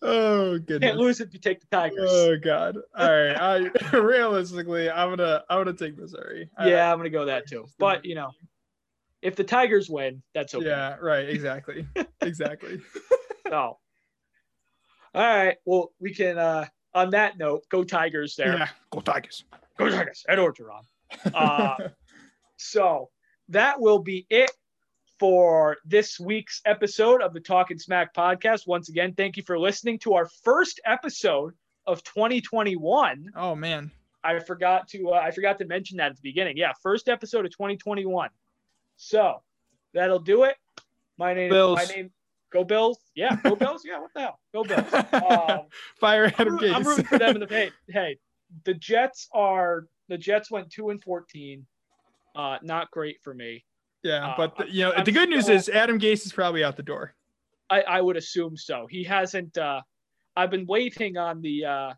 [0.01, 0.79] oh goodness.
[0.89, 2.09] Can't lose if you take the Tigers.
[2.11, 2.77] Oh god.
[2.95, 3.35] All right.
[3.35, 6.49] I realistically, I'm gonna I'm gonna take Missouri.
[6.63, 7.65] Yeah, I'm gonna go that too.
[7.79, 8.31] But you know,
[9.21, 10.67] if the Tigers win, that's okay.
[10.67, 10.97] Yeah.
[11.01, 11.27] Right.
[11.29, 11.87] Exactly.
[12.21, 12.81] exactly.
[13.47, 13.51] Oh.
[13.51, 13.79] All
[15.15, 15.57] right.
[15.65, 16.37] Well, we can.
[16.37, 18.35] uh On that note, go Tigers.
[18.35, 18.57] There.
[18.57, 18.69] Yeah.
[18.91, 19.45] Go Tigers.
[19.77, 20.25] Go Tigers.
[20.27, 20.81] Ed Orgeron.
[21.33, 21.75] Uh,
[22.57, 23.09] so
[23.49, 24.51] that will be it
[25.19, 28.67] for this week's episode of the Talking Smack podcast.
[28.67, 31.53] Once again, thank you for listening to our first episode
[31.85, 33.31] of 2021.
[33.35, 33.91] Oh man,
[34.23, 36.57] I forgot to uh, I forgot to mention that at the beginning.
[36.57, 38.29] Yeah, first episode of 2021.
[38.97, 39.41] So
[39.93, 40.55] that'll do it.
[41.17, 41.49] My name.
[41.49, 41.77] Bills.
[41.77, 42.11] My name.
[42.51, 42.99] Go Bills.
[43.15, 43.83] Yeah, go Bills.
[43.85, 44.39] Yeah, what the hell?
[44.53, 44.85] Go Bills.
[45.13, 45.65] Um,
[45.99, 46.73] Fire I'm, Adam Gase.
[46.73, 48.17] I'm rooting for them in the hey, hey,
[48.63, 51.65] the Jets are the Jets went two and fourteen.
[52.35, 53.63] Uh, not great for me.
[54.07, 56.63] Yeah, uh, but the, you know I'm the good news is Adam Gase is probably
[56.63, 57.13] out the door.
[57.69, 58.87] I, I would assume so.
[58.89, 59.57] He hasn't.
[59.57, 59.81] Uh,
[60.35, 61.93] I've been waiting on the uh,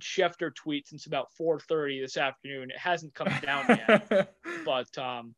[0.00, 2.70] Schefter tweet since about 4:30 this afternoon.
[2.70, 5.34] It hasn't come down yet, but um,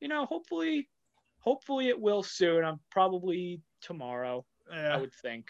[0.00, 0.88] you know, hopefully,
[1.40, 2.64] hopefully it will soon.
[2.64, 4.44] I'm probably tomorrow.
[4.72, 5.46] I would think,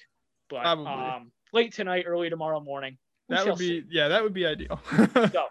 [0.49, 0.87] but Probably.
[0.87, 2.99] um, late tonight, early tomorrow morning.
[3.29, 3.87] We that would be see.
[3.91, 4.81] yeah, that would be ideal.
[5.33, 5.45] So,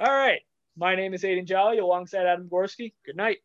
[0.00, 0.40] all right.
[0.78, 2.92] My name is Aiden Jolly alongside Adam Gorski.
[3.04, 3.38] Good night.